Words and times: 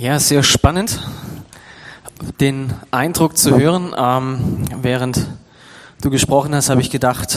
Ja, 0.00 0.18
sehr 0.18 0.42
spannend, 0.42 0.98
den 2.40 2.72
Eindruck 2.90 3.36
zu 3.36 3.58
hören. 3.58 3.94
Ähm, 3.94 4.64
während 4.80 5.26
du 6.00 6.08
gesprochen 6.08 6.54
hast, 6.54 6.70
habe 6.70 6.80
ich 6.80 6.88
gedacht, 6.88 7.36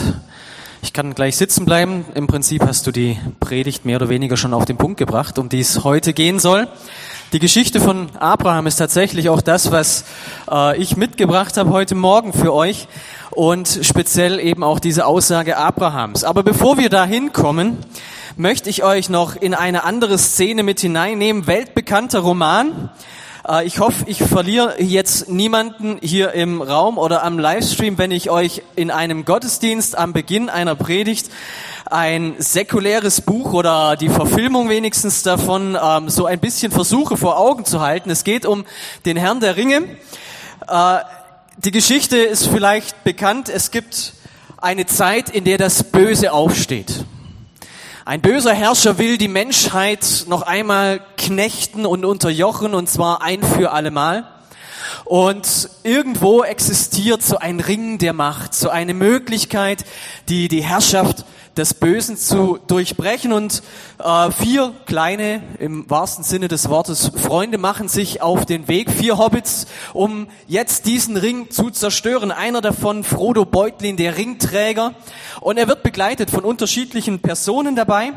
ich 0.80 0.94
kann 0.94 1.14
gleich 1.14 1.36
sitzen 1.36 1.66
bleiben. 1.66 2.06
Im 2.14 2.26
Prinzip 2.26 2.62
hast 2.62 2.86
du 2.86 2.90
die 2.90 3.18
Predigt 3.38 3.84
mehr 3.84 3.96
oder 3.96 4.08
weniger 4.08 4.38
schon 4.38 4.54
auf 4.54 4.64
den 4.64 4.78
Punkt 4.78 4.96
gebracht, 4.96 5.38
um 5.38 5.50
die 5.50 5.60
es 5.60 5.84
heute 5.84 6.14
gehen 6.14 6.38
soll. 6.38 6.66
Die 7.34 7.38
Geschichte 7.38 7.82
von 7.82 8.08
Abraham 8.18 8.66
ist 8.66 8.76
tatsächlich 8.76 9.28
auch 9.28 9.42
das, 9.42 9.70
was 9.70 10.06
äh, 10.50 10.78
ich 10.78 10.96
mitgebracht 10.96 11.58
habe 11.58 11.68
heute 11.68 11.94
Morgen 11.94 12.32
für 12.32 12.54
euch 12.54 12.88
und 13.30 13.80
speziell 13.82 14.40
eben 14.40 14.64
auch 14.64 14.80
diese 14.80 15.04
Aussage 15.04 15.58
Abrahams. 15.58 16.24
Aber 16.24 16.42
bevor 16.42 16.78
wir 16.78 16.88
da 16.88 17.04
hinkommen, 17.04 17.76
möchte 18.36 18.68
ich 18.68 18.82
euch 18.82 19.08
noch 19.08 19.36
in 19.36 19.54
eine 19.54 19.84
andere 19.84 20.18
Szene 20.18 20.62
mit 20.62 20.80
hineinnehmen. 20.80 21.46
Weltbekannter 21.46 22.20
Roman. 22.20 22.90
Äh, 23.46 23.66
ich 23.66 23.78
hoffe, 23.78 24.04
ich 24.06 24.18
verliere 24.18 24.82
jetzt 24.82 25.28
niemanden 25.28 25.98
hier 26.02 26.32
im 26.32 26.60
Raum 26.60 26.98
oder 26.98 27.22
am 27.22 27.38
Livestream, 27.38 27.96
wenn 27.96 28.10
ich 28.10 28.30
euch 28.30 28.62
in 28.74 28.90
einem 28.90 29.24
Gottesdienst 29.24 29.96
am 29.96 30.12
Beginn 30.12 30.48
einer 30.48 30.74
Predigt 30.74 31.30
ein 31.86 32.34
säkuläres 32.38 33.20
Buch 33.20 33.52
oder 33.52 33.96
die 33.96 34.08
Verfilmung 34.08 34.68
wenigstens 34.68 35.22
davon 35.22 35.78
ähm, 35.80 36.08
so 36.08 36.26
ein 36.26 36.40
bisschen 36.40 36.72
versuche 36.72 37.16
vor 37.16 37.38
Augen 37.38 37.64
zu 37.64 37.80
halten. 37.80 38.10
Es 38.10 38.24
geht 38.24 38.46
um 38.46 38.64
den 39.04 39.16
Herrn 39.16 39.40
der 39.40 39.56
Ringe. 39.56 39.82
Äh, 40.66 40.98
die 41.58 41.70
Geschichte 41.70 42.16
ist 42.16 42.48
vielleicht 42.48 43.04
bekannt. 43.04 43.48
Es 43.48 43.70
gibt 43.70 44.14
eine 44.56 44.86
Zeit, 44.86 45.30
in 45.30 45.44
der 45.44 45.58
das 45.58 45.84
Böse 45.84 46.32
aufsteht. 46.32 47.04
Ein 48.06 48.20
böser 48.20 48.52
Herrscher 48.52 48.98
will 48.98 49.16
die 49.16 49.28
Menschheit 49.28 50.26
noch 50.28 50.42
einmal 50.42 51.00
knechten 51.16 51.86
und 51.86 52.04
unterjochen 52.04 52.74
und 52.74 52.86
zwar 52.86 53.22
ein 53.22 53.42
für 53.42 53.72
allemal. 53.72 54.33
Und 55.04 55.68
irgendwo 55.82 56.42
existiert 56.42 57.22
so 57.22 57.36
ein 57.36 57.60
Ring 57.60 57.98
der 57.98 58.14
Macht, 58.14 58.54
so 58.54 58.70
eine 58.70 58.94
Möglichkeit, 58.94 59.84
die 60.28 60.48
die 60.48 60.62
Herrschaft 60.62 61.26
des 61.56 61.74
Bösen 61.74 62.16
zu 62.16 62.58
durchbrechen. 62.66 63.32
Und 63.32 63.62
äh, 64.02 64.30
vier 64.30 64.72
kleine, 64.86 65.42
im 65.58 65.88
wahrsten 65.90 66.24
Sinne 66.24 66.48
des 66.48 66.68
Wortes, 66.68 67.10
Freunde 67.14 67.58
machen 67.58 67.88
sich 67.88 68.22
auf 68.22 68.46
den 68.46 68.66
Weg, 68.66 68.90
vier 68.90 69.18
Hobbits, 69.18 69.66
um 69.92 70.26
jetzt 70.46 70.86
diesen 70.86 71.16
Ring 71.16 71.50
zu 71.50 71.70
zerstören. 71.70 72.32
Einer 72.32 72.60
davon, 72.60 73.04
Frodo 73.04 73.44
Beutlin, 73.44 73.96
der 73.96 74.16
Ringträger. 74.16 74.94
Und 75.40 75.58
er 75.58 75.68
wird 75.68 75.82
begleitet 75.82 76.30
von 76.30 76.44
unterschiedlichen 76.44 77.20
Personen 77.20 77.76
dabei. 77.76 78.12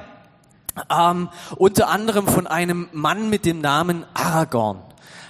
Ähm, 0.90 1.30
unter 1.58 1.90
anderem 1.90 2.28
von 2.28 2.48
einem 2.48 2.88
Mann 2.92 3.30
mit 3.30 3.46
dem 3.46 3.62
Namen 3.62 4.06
Aragorn. 4.14 4.87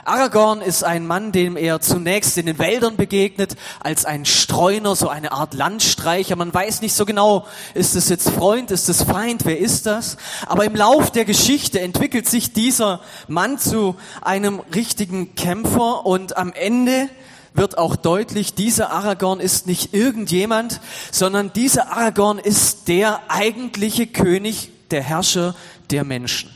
Aragorn 0.08 0.62
ist 0.62 0.86
ein 0.86 1.06
Mann, 1.06 1.34
dem 1.34 1.58
er 1.58 1.82
zunächst 1.82 2.38
in 2.38 2.46
den 2.46 2.60
Wäldern 2.60 2.96
begegnet, 2.96 3.58
als 3.82 4.06
ein 4.06 4.24
Streuner, 4.24 4.96
so 4.96 5.10
eine 5.10 5.34
Art 5.34 5.54
Landstreicher. 5.54 6.38
Man 6.38 6.54
weiß 6.54 6.82
nicht 6.82 6.94
so 6.94 7.06
genau, 7.06 7.46
ist 7.74 7.94
es 7.94 8.08
jetzt 8.08 8.30
Freund, 8.30 8.72
ist 8.72 8.88
es 8.88 9.04
Feind, 9.04 9.44
wer 9.44 9.60
ist 9.60 9.86
das? 9.86 10.16
Aber 10.46 10.64
im 10.64 10.76
Lauf 10.76 11.12
der 11.12 11.26
Geschichte 11.26 11.82
entwickelt 11.82 12.26
sich 12.30 12.54
dieser 12.54 13.02
Mann 13.28 13.60
zu 13.60 13.98
einem 14.22 14.62
richtigen 14.74 15.36
Kämpfer 15.36 16.06
und 16.06 16.38
am 16.38 16.54
Ende 16.54 17.10
wird 17.54 17.78
auch 17.78 17.98
deutlich, 17.98 18.54
dieser 18.54 18.92
Aragorn 18.92 19.42
ist 19.42 19.68
nicht 19.68 19.94
irgendjemand, 19.94 20.80
sondern 21.12 21.52
dieser 21.52 21.92
Aragorn 21.92 22.40
ist 22.40 22.88
der 22.88 23.20
eigentliche 23.28 24.08
König, 24.08 24.70
der 24.90 25.04
Herrscher 25.04 25.54
der 25.90 26.06
Menschen. 26.06 26.50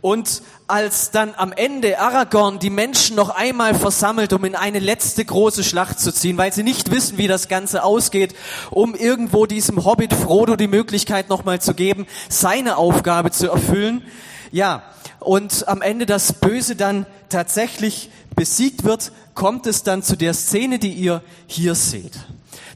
Und 0.00 0.42
als 0.68 1.12
dann 1.12 1.34
am 1.36 1.52
Ende 1.52 2.00
Aragorn 2.00 2.58
die 2.58 2.70
Menschen 2.70 3.14
noch 3.14 3.30
einmal 3.30 3.74
versammelt, 3.74 4.32
um 4.32 4.44
in 4.44 4.56
eine 4.56 4.80
letzte 4.80 5.24
große 5.24 5.62
Schlacht 5.62 6.00
zu 6.00 6.12
ziehen, 6.12 6.38
weil 6.38 6.52
sie 6.52 6.64
nicht 6.64 6.90
wissen, 6.90 7.18
wie 7.18 7.28
das 7.28 7.48
Ganze 7.48 7.84
ausgeht, 7.84 8.34
um 8.70 8.94
irgendwo 8.94 9.46
diesem 9.46 9.84
Hobbit 9.84 10.12
Frodo 10.12 10.56
die 10.56 10.66
Möglichkeit 10.66 11.28
nochmal 11.28 11.60
zu 11.60 11.74
geben, 11.74 12.06
seine 12.28 12.78
Aufgabe 12.78 13.30
zu 13.30 13.48
erfüllen. 13.48 14.02
Ja, 14.50 14.82
und 15.20 15.68
am 15.68 15.82
Ende 15.82 16.04
das 16.04 16.32
Böse 16.32 16.74
dann 16.74 17.06
tatsächlich 17.28 18.10
besiegt 18.34 18.84
wird, 18.84 19.12
kommt 19.34 19.66
es 19.66 19.84
dann 19.84 20.02
zu 20.02 20.16
der 20.16 20.34
Szene, 20.34 20.78
die 20.78 20.92
ihr 20.92 21.22
hier 21.46 21.74
seht. 21.74 22.12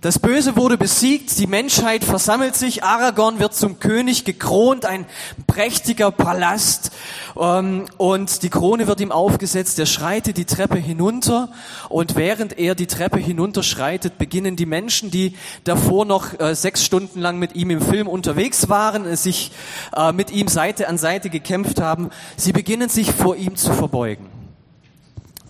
Das 0.02 0.18
Böse 0.18 0.56
wurde 0.56 0.78
besiegt, 0.78 1.38
die 1.38 1.46
Menschheit 1.46 2.04
versammelt 2.04 2.56
sich, 2.56 2.82
Aragorn 2.82 3.38
wird 3.38 3.52
zum 3.52 3.80
König 3.80 4.24
gekront, 4.24 4.86
ein 4.86 5.04
prächtiger 5.46 6.10
Palast 6.10 6.90
ähm, 7.38 7.84
und 7.98 8.42
die 8.42 8.48
Krone 8.48 8.86
wird 8.86 9.02
ihm 9.02 9.12
aufgesetzt, 9.12 9.78
er 9.78 9.84
schreitet 9.84 10.38
die 10.38 10.46
Treppe 10.46 10.78
hinunter 10.78 11.50
und 11.90 12.16
während 12.16 12.58
er 12.58 12.74
die 12.74 12.86
Treppe 12.86 13.18
hinunterschreitet, 13.18 14.16
beginnen 14.16 14.56
die 14.56 14.64
Menschen, 14.64 15.10
die 15.10 15.36
davor 15.64 16.06
noch 16.06 16.40
äh, 16.40 16.54
sechs 16.54 16.82
Stunden 16.82 17.20
lang 17.20 17.38
mit 17.38 17.54
ihm 17.54 17.68
im 17.68 17.82
Film 17.82 18.08
unterwegs 18.08 18.70
waren, 18.70 19.14
sich 19.16 19.52
äh, 19.94 20.12
mit 20.12 20.30
ihm 20.30 20.48
Seite 20.48 20.88
an 20.88 20.96
Seite 20.96 21.28
gekämpft 21.28 21.78
haben, 21.78 22.08
sie 22.38 22.52
beginnen 22.52 22.88
sich 22.88 23.12
vor 23.12 23.36
ihm 23.36 23.54
zu 23.54 23.74
verbeugen. 23.74 24.28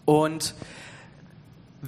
Und 0.07 0.57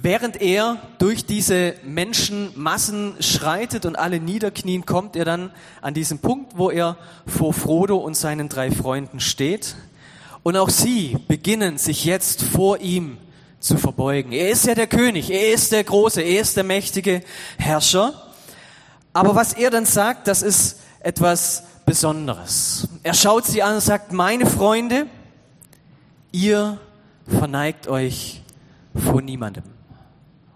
Während 0.03 0.41
er 0.41 0.79
durch 0.97 1.25
diese 1.25 1.75
Menschenmassen 1.85 3.13
schreitet 3.21 3.85
und 3.85 3.97
alle 3.97 4.19
niederknien, 4.19 4.85
kommt 4.85 5.15
er 5.15 5.23
dann 5.23 5.49
an 5.81 5.93
diesen 5.93 6.19
Punkt, 6.19 6.57
wo 6.57 6.69
er 6.69 6.97
vor 7.25 7.53
Frodo 7.53 7.95
und 7.95 8.17
seinen 8.17 8.49
drei 8.49 8.69
Freunden 8.69 9.21
steht. 9.21 9.77
Und 10.43 10.57
auch 10.57 10.69
sie 10.69 11.15
beginnen 11.29 11.77
sich 11.77 12.03
jetzt 12.03 12.41
vor 12.41 12.79
ihm 12.79 13.17
zu 13.61 13.77
verbeugen. 13.77 14.33
Er 14.33 14.49
ist 14.49 14.65
ja 14.65 14.75
der 14.75 14.87
König, 14.87 15.31
er 15.31 15.53
ist 15.53 15.71
der 15.71 15.85
große, 15.85 16.21
er 16.21 16.41
ist 16.41 16.57
der 16.57 16.65
mächtige 16.65 17.23
Herrscher. 17.57 18.13
Aber 19.13 19.35
was 19.35 19.53
er 19.53 19.69
dann 19.69 19.85
sagt, 19.85 20.27
das 20.27 20.41
ist 20.41 20.81
etwas 20.99 21.63
Besonderes. 21.85 22.89
Er 23.03 23.13
schaut 23.13 23.45
sie 23.45 23.63
an 23.63 23.75
und 23.75 23.81
sagt, 23.81 24.11
meine 24.11 24.47
Freunde, 24.47 25.05
ihr 26.33 26.77
verneigt 27.25 27.87
euch 27.87 28.41
vor 28.93 29.21
niemandem. 29.21 29.63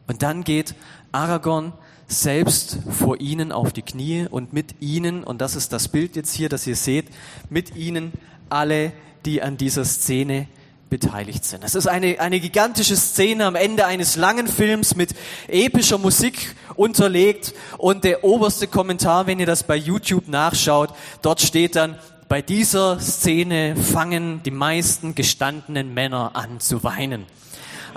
Und 0.07 0.23
dann 0.23 0.43
geht 0.43 0.75
Aragorn 1.11 1.73
selbst 2.07 2.79
vor 2.89 3.19
ihnen 3.19 3.51
auf 3.51 3.73
die 3.73 3.81
Knie 3.81 4.27
und 4.29 4.53
mit 4.53 4.75
ihnen, 4.81 5.23
und 5.23 5.41
das 5.41 5.55
ist 5.55 5.73
das 5.73 5.89
Bild 5.89 6.15
jetzt 6.15 6.33
hier, 6.33 6.49
das 6.49 6.65
ihr 6.65 6.77
seht, 6.77 7.07
mit 7.49 7.75
ihnen 7.75 8.13
alle, 8.49 8.93
die 9.25 9.41
an 9.41 9.57
dieser 9.57 9.83
Szene 9.83 10.47
beteiligt 10.89 11.43
sind. 11.43 11.65
Es 11.65 11.75
ist 11.75 11.87
eine, 11.87 12.19
eine 12.21 12.39
gigantische 12.39 12.95
Szene 12.95 13.45
am 13.45 13.55
Ende 13.55 13.85
eines 13.85 14.15
langen 14.15 14.47
Films 14.47 14.95
mit 14.95 15.13
epischer 15.49 15.97
Musik 15.97 16.55
unterlegt 16.75 17.53
und 17.77 18.05
der 18.05 18.23
oberste 18.23 18.67
Kommentar, 18.67 19.27
wenn 19.27 19.39
ihr 19.39 19.45
das 19.45 19.63
bei 19.63 19.75
YouTube 19.75 20.29
nachschaut, 20.29 20.93
dort 21.21 21.41
steht 21.41 21.75
dann, 21.75 21.97
bei 22.29 22.41
dieser 22.41 22.99
Szene 22.99 23.75
fangen 23.75 24.43
die 24.43 24.51
meisten 24.51 25.15
gestandenen 25.15 25.93
Männer 25.93 26.31
an 26.33 26.59
zu 26.59 26.83
weinen. 26.83 27.25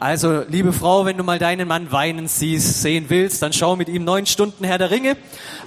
Also, 0.00 0.44
liebe 0.49 0.72
Frau, 0.72 1.05
wenn 1.05 1.19
du 1.19 1.25
mal 1.25 1.38
deinen 1.38 1.69
Mann 1.69 1.93
weinen 1.93 2.27
siehst, 2.27 2.81
sehen 2.81 3.05
willst, 3.09 3.43
dann 3.43 3.53
schau 3.53 3.77
mit 3.77 3.91
ihm 3.91 4.03
neun 4.03 4.25
Stunden 4.25 4.65
Herr 4.65 4.78
der 4.78 4.91
Ringe. 4.91 5.19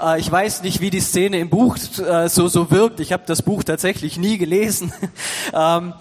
Äh, 0.01 0.19
ich 0.19 0.31
weiß 0.31 0.63
nicht, 0.63 0.81
wie 0.81 0.89
die 0.89 1.01
Szene 1.01 1.37
im 1.37 1.49
Buch 1.49 1.77
äh, 1.99 2.27
so, 2.29 2.47
so 2.47 2.71
wirkt. 2.71 2.99
Ich 2.99 3.13
habe 3.13 3.21
das 3.27 3.43
Buch 3.43 3.63
tatsächlich 3.63 4.17
nie 4.17 4.39
gelesen. 4.39 4.91
ähm, 5.53 5.93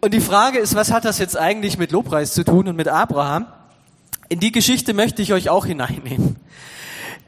und 0.00 0.14
die 0.14 0.20
Frage 0.20 0.60
ist, 0.60 0.76
was 0.76 0.92
hat 0.92 1.04
das 1.04 1.18
jetzt 1.18 1.36
eigentlich 1.36 1.76
mit 1.76 1.90
Lobpreis 1.90 2.34
zu 2.34 2.44
tun 2.44 2.68
und 2.68 2.76
mit 2.76 2.86
Abraham? 2.86 3.46
In 4.28 4.38
die 4.38 4.52
Geschichte 4.52 4.94
möchte 4.94 5.22
ich 5.22 5.32
euch 5.32 5.50
auch 5.50 5.66
hineinnehmen. 5.66 6.36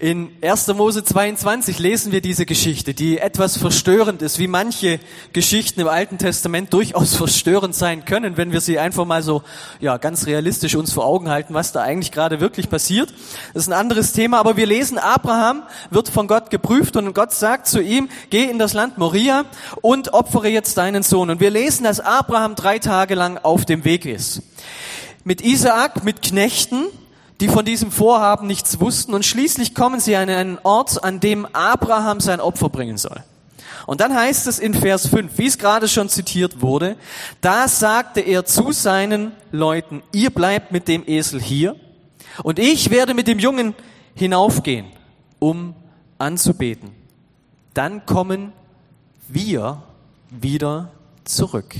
In 0.03 0.31
1. 0.43 0.67
Mose 0.75 1.05
22 1.05 1.79
lesen 1.79 2.11
wir 2.11 2.21
diese 2.21 2.45
Geschichte, 2.45 2.93
die 2.93 3.19
etwas 3.19 3.57
verstörend 3.57 4.21
ist, 4.21 4.41
wie 4.41 4.49
manche 4.49 4.99
Geschichten 5.33 5.81
im 5.81 5.87
Alten 5.87 6.19
Testament 6.19 6.73
durchaus 6.73 7.15
verstörend 7.15 7.73
sein 7.77 8.05
können, 8.05 8.37
wenn 8.37 8.50
wir 8.50 8.61
sie 8.61 8.81
einfach 8.81 9.05
mal 9.05 9.23
so, 9.23 9.44
ja, 9.79 9.99
ganz 9.99 10.26
realistisch 10.26 10.75
uns 10.75 10.93
vor 10.93 11.06
Augen 11.06 11.29
halten, 11.29 11.55
was 11.55 11.71
da 11.71 11.82
eigentlich 11.82 12.11
gerade 12.11 12.41
wirklich 12.41 12.69
passiert. 12.69 13.15
Das 13.55 13.62
ist 13.62 13.69
ein 13.69 13.79
anderes 13.79 14.11
Thema, 14.11 14.41
aber 14.41 14.56
wir 14.56 14.67
lesen, 14.67 14.99
Abraham 14.99 15.62
wird 15.91 16.09
von 16.09 16.26
Gott 16.26 16.50
geprüft 16.50 16.97
und 16.97 17.15
Gott 17.15 17.31
sagt 17.31 17.69
zu 17.69 17.81
ihm, 17.81 18.09
geh 18.31 18.43
in 18.47 18.59
das 18.59 18.73
Land 18.73 18.99
Moria 18.99 19.44
und 19.82 20.15
opfere 20.15 20.49
jetzt 20.49 20.79
deinen 20.79 21.05
Sohn. 21.05 21.31
Und 21.31 21.38
wir 21.38 21.50
lesen, 21.50 21.85
dass 21.85 22.00
Abraham 22.00 22.56
drei 22.56 22.81
Tage 22.81 23.15
lang 23.15 23.38
auf 23.38 23.67
dem 23.67 23.85
Weg 23.85 24.05
ist. 24.05 24.43
Mit 25.23 25.43
Isaak, 25.43 26.03
mit 26.03 26.23
Knechten, 26.23 26.87
die 27.43 27.49
von 27.49 27.65
diesem 27.65 27.91
Vorhaben 27.91 28.47
nichts 28.47 28.79
wussten 28.79 29.15
und 29.15 29.25
schließlich 29.25 29.75
kommen 29.75 29.99
sie 29.99 30.15
an 30.15 30.31
einen 30.31 30.59
Ort, 30.62 31.03
an 31.03 31.19
dem 31.19 31.44
Abraham 31.47 32.21
sein 32.21 32.39
Opfer 32.39 32.69
bringen 32.69 32.99
soll. 32.99 33.21
Und 33.85 34.00
dann 34.00 34.15
heißt 34.15 34.47
es 34.47 34.61
in 34.61 34.75
Vers 34.75 35.09
5, 35.09 35.39
wie 35.39 35.47
es 35.47 35.59
gerade 35.59 35.89
schon 35.89 36.09
zitiert 36.09 36.62
wurde, 36.62 36.97
da 37.41 37.67
sagte 37.67 38.21
er 38.21 38.44
zu 38.44 38.71
seinen 38.71 39.33
Leuten, 39.50 40.05
ihr 40.12 40.31
bleibt 40.31 40.71
mit 40.71 40.87
dem 40.87 41.03
Esel 41.05 41.43
hier 41.43 41.75
und 42.44 42.61
ich 42.61 42.91
werde 42.91 43.12
mit 43.12 43.27
dem 43.27 43.41
Jungen 43.41 43.75
hinaufgehen, 44.15 44.87
um 45.41 45.75
anzubeten. 46.19 46.93
Dann 47.75 48.06
kommen 48.06 48.53
wir 49.27 49.83
wieder 50.31 50.93
zurück. 51.25 51.75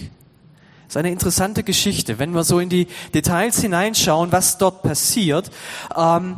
Ist 0.93 0.99
eine 0.99 1.11
interessante 1.11 1.62
Geschichte, 1.62 2.19
wenn 2.19 2.33
wir 2.33 2.44
so 2.44 2.59
in 2.59 2.69
die 2.69 2.87
Details 3.15 3.59
hineinschauen, 3.62 4.31
was 4.31 4.59
dort 4.59 4.83
passiert. 4.83 5.50
Ähm, 5.97 6.37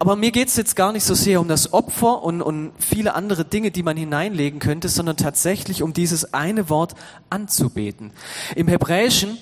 aber 0.00 0.16
mir 0.16 0.32
geht 0.32 0.48
es 0.48 0.56
jetzt 0.56 0.74
gar 0.74 0.90
nicht 0.90 1.04
so 1.04 1.14
sehr 1.14 1.40
um 1.40 1.46
das 1.46 1.72
Opfer 1.72 2.24
und, 2.24 2.42
und 2.42 2.72
viele 2.76 3.14
andere 3.14 3.44
Dinge, 3.44 3.70
die 3.70 3.84
man 3.84 3.96
hineinlegen 3.96 4.58
könnte, 4.58 4.88
sondern 4.88 5.16
tatsächlich 5.16 5.84
um 5.84 5.92
dieses 5.92 6.34
eine 6.34 6.68
Wort 6.68 6.96
anzubeten. 7.30 8.10
Im 8.56 8.66
Hebräischen 8.66 9.38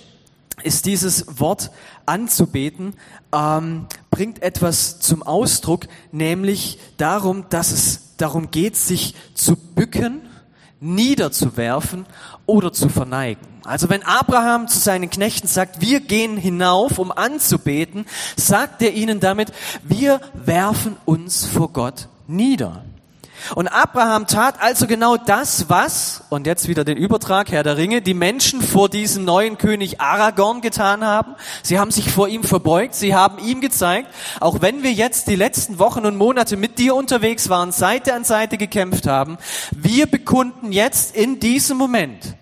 ist 0.62 0.84
dieses 0.84 1.40
Wort 1.40 1.70
anzubeten, 2.04 2.92
ähm, 3.34 3.86
bringt 4.10 4.42
etwas 4.42 5.00
zum 5.00 5.22
Ausdruck, 5.22 5.86
nämlich 6.10 6.78
darum, 6.98 7.46
dass 7.48 7.72
es 7.72 8.16
darum 8.18 8.50
geht, 8.50 8.76
sich 8.76 9.14
zu 9.32 9.56
bücken, 9.56 10.20
niederzuwerfen 10.78 12.04
oder 12.44 12.70
zu 12.74 12.90
verneigen. 12.90 13.51
Also 13.64 13.88
wenn 13.88 14.02
Abraham 14.02 14.66
zu 14.68 14.78
seinen 14.78 15.10
Knechten 15.10 15.46
sagt, 15.46 15.80
wir 15.80 16.00
gehen 16.00 16.36
hinauf, 16.36 16.98
um 16.98 17.12
anzubeten, 17.12 18.06
sagt 18.36 18.82
er 18.82 18.92
ihnen 18.92 19.20
damit, 19.20 19.52
wir 19.82 20.20
werfen 20.34 20.96
uns 21.04 21.44
vor 21.44 21.72
Gott 21.72 22.08
nieder. 22.26 22.84
Und 23.54 23.68
Abraham 23.68 24.26
tat 24.26 24.62
also 24.62 24.86
genau 24.86 25.16
das, 25.16 25.68
was, 25.68 26.22
und 26.30 26.46
jetzt 26.46 26.68
wieder 26.68 26.84
den 26.84 26.96
Übertrag, 26.96 27.50
Herr 27.50 27.62
der 27.62 27.76
Ringe, 27.76 28.00
die 28.02 28.14
Menschen 28.14 28.62
vor 28.62 28.88
diesem 28.88 29.24
neuen 29.24 29.58
König 29.58 30.00
Aragorn 30.00 30.60
getan 30.60 31.04
haben. 31.04 31.34
Sie 31.62 31.78
haben 31.78 31.90
sich 31.90 32.10
vor 32.10 32.28
ihm 32.28 32.44
verbeugt, 32.44 32.94
sie 32.94 33.14
haben 33.14 33.38
ihm 33.44 33.60
gezeigt, 33.60 34.08
auch 34.40 34.60
wenn 34.60 34.82
wir 34.82 34.92
jetzt 34.92 35.28
die 35.28 35.36
letzten 35.36 35.78
Wochen 35.78 36.06
und 36.06 36.16
Monate 36.16 36.56
mit 36.56 36.78
dir 36.78 36.94
unterwegs 36.94 37.48
waren, 37.48 37.72
Seite 37.72 38.14
an 38.14 38.24
Seite 38.24 38.58
gekämpft 38.58 39.06
haben, 39.06 39.38
wir 39.72 40.06
bekunden 40.06 40.72
jetzt 40.72 41.16
in 41.16 41.40
diesem 41.40 41.78
Moment, 41.78 42.36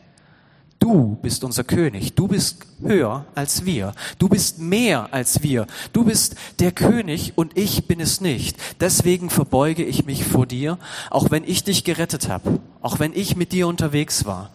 Du 0.81 1.19
bist 1.21 1.45
unser 1.45 1.63
König. 1.63 2.15
Du 2.15 2.27
bist 2.27 2.57
höher 2.81 3.27
als 3.35 3.67
wir. 3.67 3.93
Du 4.19 4.31
bist 4.31 4.59
mehr 4.59 5.13
als 5.13 5.43
wir. 5.43 5.67
Du 5.93 6.05
bist 6.05 6.37
der 6.59 6.73
König 6.73 7.35
und 7.37 7.57
ich 7.57 7.87
bin 7.87 8.01
es 8.01 8.23
nicht. 8.23 8.57
Deswegen 8.81 9.29
verbeuge 9.29 9.85
ich 9.85 10.07
mich 10.07 10.25
vor 10.25 10.47
dir, 10.47 10.79
auch 11.11 11.31
wenn 11.31 11.45
ich 11.45 11.65
dich 11.65 11.85
gerettet 11.85 12.31
habe, 12.31 12.61
auch 12.81 12.99
wenn 12.99 13.13
ich 13.15 13.37
mit 13.37 13.53
dir 13.53 13.69
unterwegs 13.69 14.25
war. 14.25 14.51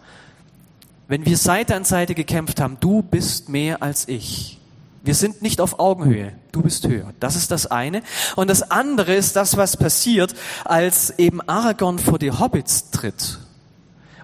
Wenn 1.06 1.24
wir 1.24 1.36
Seite 1.36 1.76
an 1.76 1.84
Seite 1.84 2.16
gekämpft 2.16 2.60
haben, 2.60 2.78
du 2.80 3.02
bist 3.02 3.48
mehr 3.48 3.80
als 3.80 4.08
ich. 4.08 4.58
Wir 5.04 5.14
sind 5.14 5.42
nicht 5.42 5.60
auf 5.60 5.78
Augenhöhe. 5.78 6.32
Du 6.50 6.62
bist 6.62 6.88
höher. 6.88 7.14
Das 7.20 7.36
ist 7.36 7.52
das 7.52 7.68
eine. 7.68 8.02
Und 8.34 8.50
das 8.50 8.68
andere 8.72 9.14
ist 9.14 9.36
das, 9.36 9.56
was 9.56 9.76
passiert, 9.76 10.34
als 10.64 11.16
eben 11.20 11.40
Aragorn 11.48 12.00
vor 12.00 12.18
die 12.18 12.32
Hobbits 12.32 12.90
tritt 12.90 13.38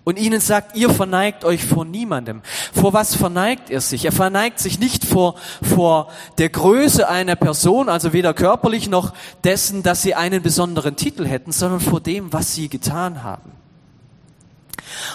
und 0.05 0.19
ihnen 0.19 0.41
sagt, 0.41 0.77
ihr 0.77 0.91
verneigt 0.91 1.45
euch 1.45 1.65
vor 1.65 1.85
niemandem. 1.85 2.43
Vor 2.73 2.93
was 2.93 3.15
verneigt 3.15 3.71
er 3.71 3.81
sich? 3.81 4.05
Er 4.05 4.13
verneigt 4.13 4.59
sich 4.59 4.79
nicht 4.79 5.05
vor, 5.05 5.37
vor 5.63 6.09
der 6.39 6.49
Größe 6.49 7.09
einer 7.09 7.37
Person, 7.37 7.89
also 7.89 8.13
weder 8.13 8.35
körperlich 8.35 8.89
noch 8.89 9.13
dessen, 9.45 9.83
dass 9.83 10.03
sie 10.03 10.15
einen 10.15 10.43
besonderen 10.43 10.97
Titel 10.97 11.25
hätten, 11.25 11.53
sondern 11.53 11.81
vor 11.81 12.01
dem, 12.01 12.33
was 12.33 12.55
sie 12.55 12.69
getan 12.69 13.23
haben. 13.23 13.53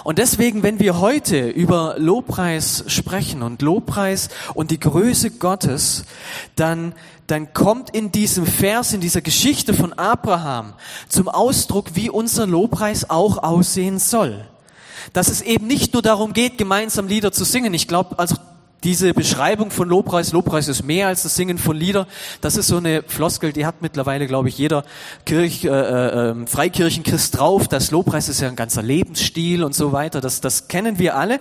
Und 0.03 0.17
deswegen, 0.17 0.63
wenn 0.63 0.79
wir 0.79 0.99
heute 0.99 1.49
über 1.49 1.95
Lobpreis 1.97 2.85
sprechen 2.87 3.43
und 3.43 3.61
Lobpreis 3.61 4.29
und 4.53 4.71
die 4.71 4.79
Größe 4.79 5.31
Gottes, 5.31 6.05
dann, 6.55 6.93
dann 7.27 7.53
kommt 7.53 7.91
in 7.91 8.11
diesem 8.11 8.47
Vers, 8.47 8.93
in 8.93 9.01
dieser 9.01 9.21
Geschichte 9.21 9.73
von 9.73 9.93
Abraham 9.93 10.73
zum 11.09 11.27
Ausdruck, 11.27 11.91
wie 11.93 12.09
unser 12.09 12.47
Lobpreis 12.47 13.09
auch 13.09 13.43
aussehen 13.43 13.99
soll 13.99 14.45
dass 15.13 15.29
es 15.29 15.41
eben 15.41 15.67
nicht 15.67 15.93
nur 15.93 16.01
darum 16.01 16.33
geht, 16.33 16.57
gemeinsam 16.57 17.07
Lieder 17.07 17.31
zu 17.31 17.43
singen. 17.43 17.73
Ich 17.73 17.87
glaube, 17.87 18.17
also 18.19 18.35
diese 18.83 19.13
Beschreibung 19.13 19.71
von 19.71 19.89
Lobpreis, 19.89 20.33
Lobpreis 20.33 20.67
ist 20.67 20.83
mehr 20.83 21.07
als 21.07 21.23
das 21.23 21.35
Singen 21.35 21.57
von 21.57 21.75
Lieder. 21.75 22.07
Das 22.41 22.57
ist 22.57 22.67
so 22.67 22.77
eine 22.77 23.03
Floskel, 23.07 23.51
die 23.51 23.65
hat 23.65 23.81
mittlerweile, 23.81 24.27
glaube 24.27 24.49
ich, 24.49 24.57
jeder 24.57 24.85
Kirch, 25.25 25.65
äh, 25.65 25.69
äh, 25.69 26.29
ähm, 26.29 26.47
Freikirchenchrist 26.47 27.37
drauf. 27.37 27.67
Das 27.67 27.89
Lobpreis 27.89 28.29
ist 28.29 28.39
ja 28.39 28.47
ein 28.47 28.55
ganzer 28.55 28.83
Lebensstil 28.83 29.63
und 29.63 29.73
so 29.73 29.93
weiter. 29.93 30.21
Das, 30.21 30.41
das 30.41 30.67
kennen 30.67 30.99
wir 30.99 31.17
alle. 31.17 31.39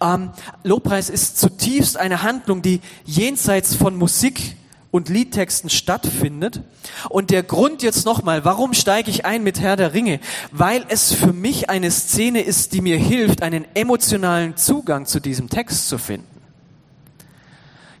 Ähm, 0.00 0.30
Lobpreis 0.62 1.10
ist 1.10 1.38
zutiefst 1.38 1.96
eine 1.96 2.22
Handlung, 2.22 2.62
die 2.62 2.80
jenseits 3.04 3.74
von 3.74 3.96
Musik 3.96 4.56
und 4.90 5.08
Liedtexten 5.08 5.70
stattfindet. 5.70 6.62
Und 7.08 7.30
der 7.30 7.42
Grund 7.42 7.82
jetzt 7.82 8.04
nochmal, 8.04 8.44
warum 8.44 8.74
steige 8.74 9.10
ich 9.10 9.24
ein 9.24 9.42
mit 9.42 9.60
Herr 9.60 9.76
der 9.76 9.94
Ringe? 9.94 10.20
Weil 10.50 10.84
es 10.88 11.12
für 11.12 11.32
mich 11.32 11.70
eine 11.70 11.90
Szene 11.90 12.40
ist, 12.40 12.72
die 12.72 12.80
mir 12.80 12.96
hilft, 12.96 13.42
einen 13.42 13.64
emotionalen 13.74 14.56
Zugang 14.56 15.06
zu 15.06 15.20
diesem 15.20 15.48
Text 15.48 15.88
zu 15.88 15.98
finden. 15.98 16.37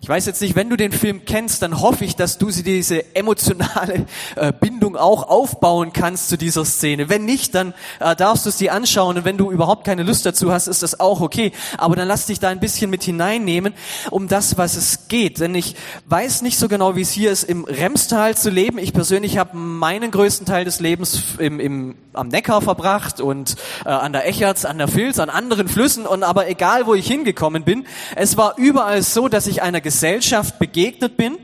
Ich 0.00 0.08
weiß 0.08 0.26
jetzt 0.26 0.40
nicht, 0.40 0.54
wenn 0.54 0.70
du 0.70 0.76
den 0.76 0.92
Film 0.92 1.24
kennst, 1.24 1.60
dann 1.62 1.80
hoffe 1.80 2.04
ich, 2.04 2.14
dass 2.14 2.38
du 2.38 2.50
diese 2.50 3.16
emotionale 3.16 4.06
äh, 4.36 4.52
Bindung 4.52 4.96
auch 4.96 5.28
aufbauen 5.28 5.92
kannst 5.92 6.28
zu 6.28 6.38
dieser 6.38 6.64
Szene. 6.64 7.08
Wenn 7.08 7.24
nicht, 7.24 7.54
dann 7.54 7.74
äh, 7.98 8.14
darfst 8.14 8.46
du 8.46 8.50
es 8.50 8.56
dir 8.56 8.72
anschauen 8.72 9.18
und 9.18 9.24
wenn 9.24 9.36
du 9.36 9.50
überhaupt 9.50 9.84
keine 9.84 10.04
Lust 10.04 10.24
dazu 10.24 10.52
hast, 10.52 10.68
ist 10.68 10.84
das 10.84 11.00
auch 11.00 11.20
okay. 11.20 11.50
Aber 11.78 11.96
dann 11.96 12.06
lass 12.06 12.26
dich 12.26 12.38
da 12.38 12.48
ein 12.48 12.60
bisschen 12.60 12.90
mit 12.90 13.02
hineinnehmen, 13.02 13.74
um 14.10 14.28
das, 14.28 14.56
was 14.56 14.76
es 14.76 15.08
geht. 15.08 15.40
Denn 15.40 15.54
ich 15.56 15.74
weiß 16.06 16.42
nicht 16.42 16.58
so 16.58 16.68
genau, 16.68 16.94
wie 16.94 17.02
es 17.02 17.10
hier 17.10 17.32
ist, 17.32 17.42
im 17.42 17.64
Remstal 17.64 18.36
zu 18.36 18.50
leben. 18.50 18.78
Ich 18.78 18.92
persönlich 18.92 19.36
habe 19.36 19.56
meinen 19.56 20.12
größten 20.12 20.46
Teil 20.46 20.64
des 20.64 20.78
Lebens 20.78 21.22
im, 21.38 21.58
im, 21.58 21.96
am 22.12 22.28
Neckar 22.28 22.62
verbracht 22.62 23.20
und 23.20 23.56
äh, 23.84 23.88
an 23.88 24.12
der 24.12 24.28
Echerz, 24.28 24.64
an 24.64 24.78
der 24.78 24.88
Filz, 24.88 25.18
an 25.18 25.28
anderen 25.28 25.68
Flüssen. 25.68 26.06
Und 26.06 26.22
aber 26.22 26.48
egal, 26.48 26.86
wo 26.86 26.94
ich 26.94 27.06
hingekommen 27.06 27.64
bin, 27.64 27.84
es 28.14 28.36
war 28.36 28.54
überall 28.58 29.02
so, 29.02 29.28
dass 29.28 29.48
ich 29.48 29.60
einer 29.60 29.80
Gesellschaft 29.88 30.58
begegnet 30.58 31.16
bin, 31.16 31.38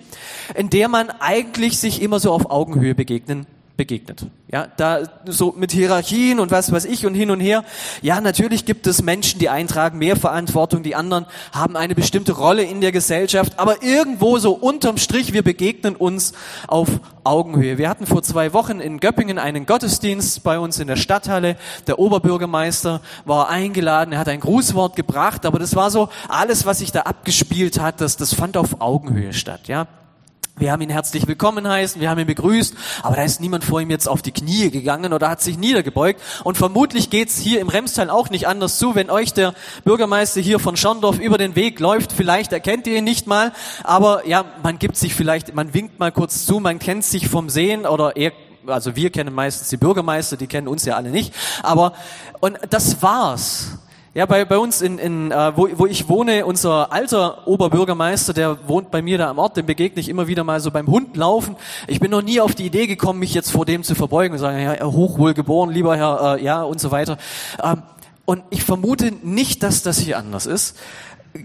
in 0.55 0.69
der 0.69 0.89
man 0.89 1.09
eigentlich 1.09 1.79
sich 1.79 2.03
immer 2.03 2.21
so 2.21 2.31
auf 2.31 2.51
Augenhöhe 2.51 2.95
begegnen 2.95 3.47
begegnet. 3.77 4.27
Ja, 4.49 4.69
da 4.77 5.01
so 5.27 5.53
mit 5.57 5.73
Hierarchien 5.73 6.39
und 6.39 6.53
was 6.53 6.71
weiß 6.71 6.85
ich 6.85 7.07
und 7.07 7.15
hin 7.15 7.31
und 7.31 7.41
her. 7.41 7.65
Ja, 8.03 8.21
natürlich 8.21 8.67
gibt 8.67 8.87
es 8.87 9.03
Menschen, 9.03 9.41
die 9.41 9.49
eintragen 9.49 9.99
mehr 9.99 10.15
Verantwortung, 10.17 10.85
die 10.85 10.95
anderen 10.95 11.27
haben 11.53 11.77
eine 11.77 11.97
bestimmte 11.97 12.33
Rolle 12.33 12.63
in 12.63 12.81
der 12.81 12.93
Gesellschaft, 12.93 13.59
aber 13.59 13.83
irgendwo 13.83 14.39
so 14.39 14.53
unterm 14.53 14.97
Strich, 14.97 15.33
wir 15.33 15.43
begegnen 15.43 15.97
uns 15.97 16.35
auf 16.69 16.89
Augenhöhe. 17.25 17.77
Wir 17.77 17.89
hatten 17.89 18.07
vor 18.07 18.23
zwei 18.23 18.53
Wochen 18.53 18.79
in 18.79 19.01
Göppingen 19.01 19.39
einen 19.39 19.67
Gottesdienst 19.67 20.45
bei 20.45 20.59
uns 20.59 20.79
in 20.79 20.87
der 20.87 20.97
Stadthalle. 20.97 21.57
Der 21.89 21.99
Oberbürgermeister 21.99 23.01
war 23.25 23.49
eingeladen, 23.49 24.13
er 24.13 24.21
hat 24.21 24.29
ein 24.29 24.41
Grußwort 24.41 24.95
gebracht, 24.95 25.47
aber 25.47 25.59
das 25.59 25.75
war 25.75 25.91
so 25.91 26.11
alles, 26.29 26.65
was 26.65 26.79
sich 26.79 26.93
da 26.93 27.01
abgespielt 27.01 27.81
hat, 27.81 28.01
das, 28.01 28.17
das 28.17 28.35
fand 28.35 28.57
auf 28.57 28.81
Augenhöhe 28.81 29.33
statt, 29.33 29.67
ja. 29.67 29.89
Wir 30.57 30.71
haben 30.71 30.83
ihn 30.83 30.91
herzlich 30.91 31.27
willkommen 31.27 31.67
heißen, 31.67 32.01
wir 32.01 32.09
haben 32.09 32.21
ihn 32.21 32.29
begrüßt, 32.29 32.77
aber 33.03 33.17
da 33.17 33.25
ist 33.25 33.41
niemand 33.41 33.65
vor 33.65 33.81
ihm 33.81 33.91
jetzt 33.91 34.09
auf 34.09 34.23
die 34.23 34.31
Knie 34.31 34.71
gegangen 34.71 35.13
oder 35.13 35.29
hat 35.29 35.43
sich 35.43 35.59
niedergebeugt. 35.59 36.21
Und 36.45 36.57
vermutlich 36.57 37.11
geht's 37.11 37.37
hier 37.37 37.61
im 37.61 37.69
Remstal 37.69 38.09
auch 38.09 38.31
nicht 38.31 38.47
anders 38.47 38.79
zu, 38.79 38.95
wenn 38.95 39.11
euch 39.11 39.33
der 39.33 39.55
Bürgermeister 39.83 40.41
hier 40.41 40.61
von 40.61 40.77
Schorndorf 40.77 41.19
über 41.19 41.39
den 41.39 41.57
Weg 41.57 41.81
läuft. 41.81 42.13
Vielleicht 42.13 42.53
erkennt 42.53 42.87
ihr 42.87 42.97
ihn 42.99 43.03
nicht 43.03 43.27
mal, 43.27 43.53
aber 43.83 44.29
ja, 44.29 44.45
man 44.63 44.79
gibt 44.79 44.97
sich 44.97 45.13
vielleicht, 45.13 45.57
man 45.57 45.75
winkt 45.75 45.99
mal 45.99 46.13
kurz 46.13 46.47
zu, 46.47 46.61
man 46.61 46.79
kennt 46.79 47.03
sich 47.03 47.29
vom 47.29 47.51
Sehen 47.51 47.85
oder 47.85 48.17
er 48.17 48.31
also 48.67 48.97
wir 48.97 49.11
kennen 49.11 49.35
meistens 49.35 49.69
die 49.69 49.77
Bürgermeister, 49.77 50.39
die 50.39 50.47
kennen 50.47 50.69
uns 50.69 50.85
ja 50.85 50.95
alle 50.97 51.11
nicht. 51.11 51.35
Aber 51.63 51.95
und 52.41 52.59
das 52.71 53.03
war's. 53.03 53.79
Ja, 54.17 54.27
bei, 54.27 54.45
bei 54.45 54.59
uns 54.59 54.81
in, 54.81 54.99
in 54.99 55.33
äh, 55.33 55.57
wo, 55.57 55.69
wo 55.75 55.87
ich 55.87 56.09
wohne, 56.09 56.47
unser 56.47 56.93
alter 56.93 57.49
Oberbürgermeister, 57.49 58.33
der 58.33 58.69
wohnt 58.69 58.93
bei 58.93 59.03
mir 59.03 59.19
da 59.19 59.29
am 59.29 59.39
Ort, 59.39 59.57
dem 59.57 59.67
begegne 59.67 60.01
ich 60.01 60.09
immer 60.09 60.29
wieder 60.29 60.45
mal 60.45 60.61
so 60.61 60.71
beim 60.71 60.87
Hund 60.87 61.17
laufen. 61.17 61.57
Ich 61.89 61.99
bin 61.99 62.13
noch 62.13 62.23
nie 62.23 62.41
auf 62.41 62.55
die 62.55 62.65
Idee 62.65 62.87
gekommen, 62.87 63.19
mich 63.19 63.35
jetzt 63.35 63.51
vor 63.51 63.67
dem 63.67 63.83
zu 63.83 63.97
verbeugen 63.97 64.35
und 64.35 64.39
sagen, 64.39 64.61
ja, 64.61 64.85
hochwohlgeboren, 64.85 65.71
lieber 65.71 65.97
Herr, 65.97 66.37
äh, 66.37 66.45
ja 66.45 66.63
und 66.63 66.81
so 66.81 66.93
weiter. 66.93 67.19
Ähm, 67.61 67.83
und 68.25 68.45
ich 68.51 68.63
vermute 68.63 69.13
nicht, 69.23 69.65
dass 69.65 69.83
das 69.83 69.99
hier 69.99 70.17
anders 70.17 70.47
ist 70.47 70.77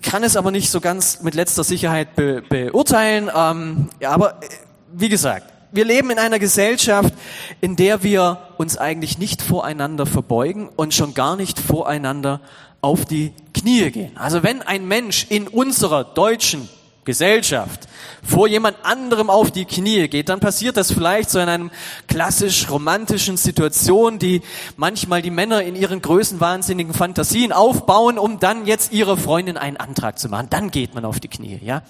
kann 0.04 0.24
es 0.24 0.38
aber 0.38 0.52
nicht 0.52 0.70
so 0.70 0.82
ganz 0.82 1.24
mit 1.24 1.34
letzter 1.34 1.64
Sicherheit 1.64 2.16
be 2.16 2.44
beurteilen. 2.48 3.30
Ähm, 3.36 3.90
ja, 4.00 4.12
aber 4.12 4.44
äh, 4.44 4.48
wie 4.94 5.10
gesagt, 5.10 5.52
wir 5.72 5.86
leben 5.86 6.10
in 6.10 6.20
einer 6.20 6.40
Gesellschaft, 6.40 7.14
in 7.62 7.76
der 7.76 8.04
wir 8.04 8.38
uns 8.58 8.78
eigentlich 8.78 9.18
nicht 9.18 9.42
voreinander 9.42 10.06
verbeugen 10.06 10.70
und 10.76 10.94
schon 10.94 11.14
gar 11.14 11.36
nicht 11.36 11.60
voreinander 11.60 12.42
auf 12.82 13.06
die 13.06 13.34
Knie 13.54 13.92
gehen. 13.92 14.18
Also 14.18 14.44
wenn 14.44 14.62
ein 14.62 14.88
Mensch 14.88 15.26
in 15.30 15.48
unserer 15.48 16.04
deutschen 16.04 16.70
Gesellschaft 17.10 17.88
vor 18.22 18.48
jemand 18.48 18.78
anderem 18.84 19.32
auf 19.32 19.50
die 19.50 19.66
Knie 19.66 20.08
geht, 20.10 20.30
dann 20.30 20.40
passiert 20.40 20.78
das 20.78 20.92
vielleicht 20.92 21.32
so 21.32 21.40
in 21.40 21.50
einem 21.50 21.72
klassisch 22.08 22.70
romantischen 22.70 23.36
Situation, 23.36 24.20
die 24.20 24.44
manchmal 24.78 25.24
die 25.24 25.32
Männer 25.32 25.64
in 25.64 25.76
ihren 25.76 26.04
größenwahnsinnigen 26.04 26.94
Fantasien 26.94 27.52
aufbauen, 27.52 28.20
um 28.20 28.40
dann 28.40 28.68
jetzt 28.68 28.92
ihrer 28.92 29.18
Freundin 29.18 29.58
einen 29.58 29.78
Antrag 29.78 30.20
zu 30.20 30.30
machen. 30.30 30.48
Dann 30.52 30.70
geht 30.70 30.94
man 30.94 31.04
auf 31.04 31.20
die 31.20 31.30
Knie, 31.30 31.60
ja. 31.64 31.82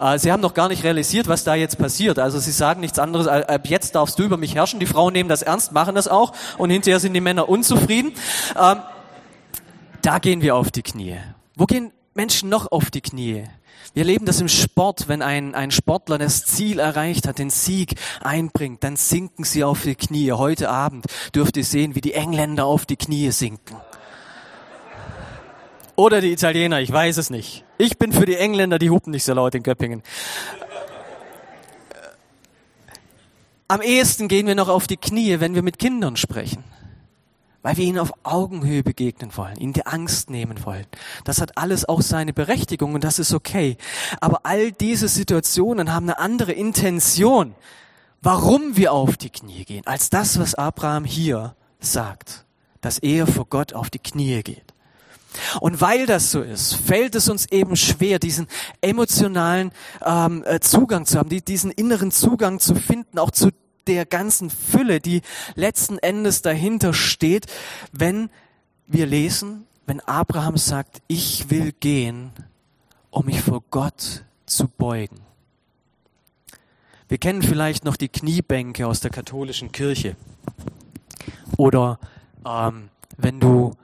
Äh, 0.00 0.18
sie 0.18 0.32
haben 0.32 0.40
noch 0.40 0.54
gar 0.54 0.68
nicht 0.68 0.84
realisiert, 0.84 1.28
was 1.28 1.44
da 1.44 1.54
jetzt 1.54 1.76
passiert. 1.76 2.18
Also 2.18 2.38
sie 2.38 2.52
sagen 2.52 2.80
nichts 2.80 2.98
anderes, 2.98 3.26
ab 3.26 3.66
jetzt 3.66 3.94
darfst 3.94 4.18
du 4.18 4.22
über 4.22 4.38
mich 4.38 4.54
herrschen. 4.54 4.80
Die 4.80 4.86
Frauen 4.86 5.12
nehmen 5.12 5.28
das 5.28 5.42
ernst, 5.42 5.72
machen 5.72 5.94
das 5.94 6.08
auch 6.08 6.32
und 6.56 6.70
hinterher 6.70 6.98
sind 6.98 7.12
die 7.12 7.20
Männer 7.20 7.50
unzufrieden. 7.50 8.14
Ähm, 8.58 8.78
da 10.00 10.18
gehen 10.18 10.40
wir 10.40 10.56
auf 10.56 10.70
die 10.70 10.82
Knie. 10.82 11.18
Wo 11.56 11.66
gehen 11.66 11.92
Menschen 12.14 12.48
noch 12.48 12.72
auf 12.72 12.90
die 12.90 13.02
Knie? 13.02 13.44
Wir 13.94 14.02
erleben 14.02 14.24
das 14.24 14.40
im 14.40 14.48
Sport, 14.48 15.08
wenn 15.08 15.20
ein, 15.20 15.54
ein 15.54 15.70
Sportler 15.70 16.16
das 16.16 16.46
Ziel 16.46 16.78
erreicht 16.78 17.28
hat, 17.28 17.38
den 17.38 17.50
Sieg 17.50 17.94
einbringt, 18.22 18.82
dann 18.84 18.96
sinken 18.96 19.44
sie 19.44 19.64
auf 19.64 19.82
die 19.82 19.94
Knie. 19.94 20.32
Heute 20.32 20.70
Abend 20.70 21.04
dürft 21.34 21.58
ihr 21.58 21.64
sehen, 21.64 21.94
wie 21.94 22.00
die 22.00 22.14
Engländer 22.14 22.64
auf 22.64 22.86
die 22.86 22.96
Knie 22.96 23.30
sinken. 23.32 23.76
Oder 25.94 26.22
die 26.22 26.32
Italiener, 26.32 26.80
ich 26.80 26.90
weiß 26.90 27.18
es 27.18 27.28
nicht. 27.28 27.64
Ich 27.76 27.98
bin 27.98 28.12
für 28.12 28.24
die 28.24 28.36
Engländer, 28.36 28.78
die 28.78 28.88
hupen 28.88 29.10
nicht 29.10 29.24
so 29.24 29.34
laut 29.34 29.54
in 29.54 29.62
Göppingen. 29.62 30.02
Am 33.68 33.82
ehesten 33.82 34.28
gehen 34.28 34.46
wir 34.46 34.54
noch 34.54 34.68
auf 34.68 34.86
die 34.86 34.96
Knie, 34.96 35.40
wenn 35.40 35.54
wir 35.54 35.62
mit 35.62 35.78
Kindern 35.78 36.16
sprechen 36.16 36.64
weil 37.62 37.76
wir 37.76 37.84
ihnen 37.84 37.98
auf 37.98 38.12
Augenhöhe 38.24 38.82
begegnen 38.82 39.36
wollen, 39.36 39.56
ihnen 39.56 39.72
die 39.72 39.86
Angst 39.86 40.30
nehmen 40.30 40.64
wollen. 40.64 40.86
Das 41.24 41.40
hat 41.40 41.56
alles 41.56 41.88
auch 41.88 42.02
seine 42.02 42.32
Berechtigung 42.32 42.94
und 42.94 43.04
das 43.04 43.18
ist 43.18 43.32
okay. 43.32 43.76
Aber 44.20 44.40
all 44.44 44.72
diese 44.72 45.08
Situationen 45.08 45.92
haben 45.92 46.08
eine 46.08 46.18
andere 46.18 46.52
Intention, 46.52 47.54
warum 48.20 48.76
wir 48.76 48.92
auf 48.92 49.16
die 49.16 49.30
Knie 49.30 49.64
gehen, 49.64 49.86
als 49.86 50.10
das, 50.10 50.38
was 50.38 50.54
Abraham 50.54 51.04
hier 51.04 51.54
sagt, 51.80 52.44
dass 52.80 52.98
er 52.98 53.26
vor 53.26 53.46
Gott 53.46 53.72
auf 53.72 53.90
die 53.90 54.00
Knie 54.00 54.42
geht. 54.42 54.72
Und 55.60 55.80
weil 55.80 56.06
das 56.06 56.30
so 56.30 56.42
ist, 56.42 56.74
fällt 56.74 57.14
es 57.14 57.28
uns 57.28 57.46
eben 57.50 57.76
schwer, 57.76 58.18
diesen 58.18 58.48
emotionalen 58.82 59.72
ähm, 60.04 60.44
äh, 60.46 60.60
Zugang 60.60 61.06
zu 61.06 61.18
haben, 61.18 61.30
die, 61.30 61.42
diesen 61.42 61.70
inneren 61.70 62.10
Zugang 62.10 62.60
zu 62.60 62.74
finden, 62.74 63.18
auch 63.18 63.30
zu 63.30 63.50
der 63.86 64.06
ganzen 64.06 64.50
Fülle, 64.50 65.00
die 65.00 65.22
letzten 65.54 65.98
Endes 65.98 66.42
dahinter 66.42 66.94
steht, 66.94 67.46
wenn 67.92 68.30
wir 68.86 69.06
lesen, 69.06 69.66
wenn 69.86 70.00
Abraham 70.00 70.56
sagt, 70.56 71.02
ich 71.08 71.50
will 71.50 71.72
gehen, 71.72 72.30
um 73.10 73.26
mich 73.26 73.40
vor 73.40 73.62
Gott 73.70 74.24
zu 74.46 74.68
beugen. 74.68 75.20
Wir 77.08 77.18
kennen 77.18 77.42
vielleicht 77.42 77.84
noch 77.84 77.96
die 77.96 78.08
Kniebänke 78.08 78.86
aus 78.86 79.00
der 79.00 79.10
katholischen 79.10 79.70
Kirche. 79.70 80.16
Oder 81.58 81.98
ähm, 82.46 82.88
wenn 83.18 83.38
du 83.38 83.74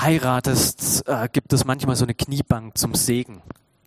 heiratest, 0.00 1.08
äh, 1.08 1.28
gibt 1.32 1.52
es 1.52 1.64
manchmal 1.64 1.96
so 1.96 2.04
eine 2.04 2.14
Kniebank 2.14 2.78
zum 2.78 2.94
Segen 2.94 3.42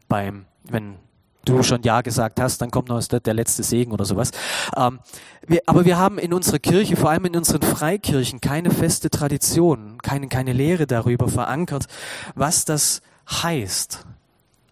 beim, 0.10 0.46
wenn 0.64 0.98
du 1.46 1.64
schon 1.64 1.82
Ja 1.84 2.02
gesagt 2.02 2.40
hast, 2.40 2.62
dann 2.62 2.72
kommt 2.72 2.90
noch 2.90 3.02
der, 3.04 3.34
letzte 3.34 3.64
Segen 3.64 3.92
oder 3.92 4.06
sowas. 4.06 4.32
Ähm, 4.76 5.00
wir, 5.48 5.62
aber 5.66 5.86
wir 5.86 5.98
haben 5.98 6.18
in 6.18 6.34
unserer 6.34 6.60
Kirche, 6.60 6.96
vor 6.96 7.10
allem 7.10 7.26
in 7.26 7.36
unseren 7.36 7.62
Freikirchen, 7.62 8.42
keine 8.42 8.72
feste 8.72 9.10
Tradition, 9.10 9.98
keine, 10.02 10.28
keine 10.28 10.54
Lehre 10.54 10.88
darüber 10.88 11.28
verankert, 11.28 11.88
was 12.36 12.66
das 12.66 13.02
heißt, 13.30 14.06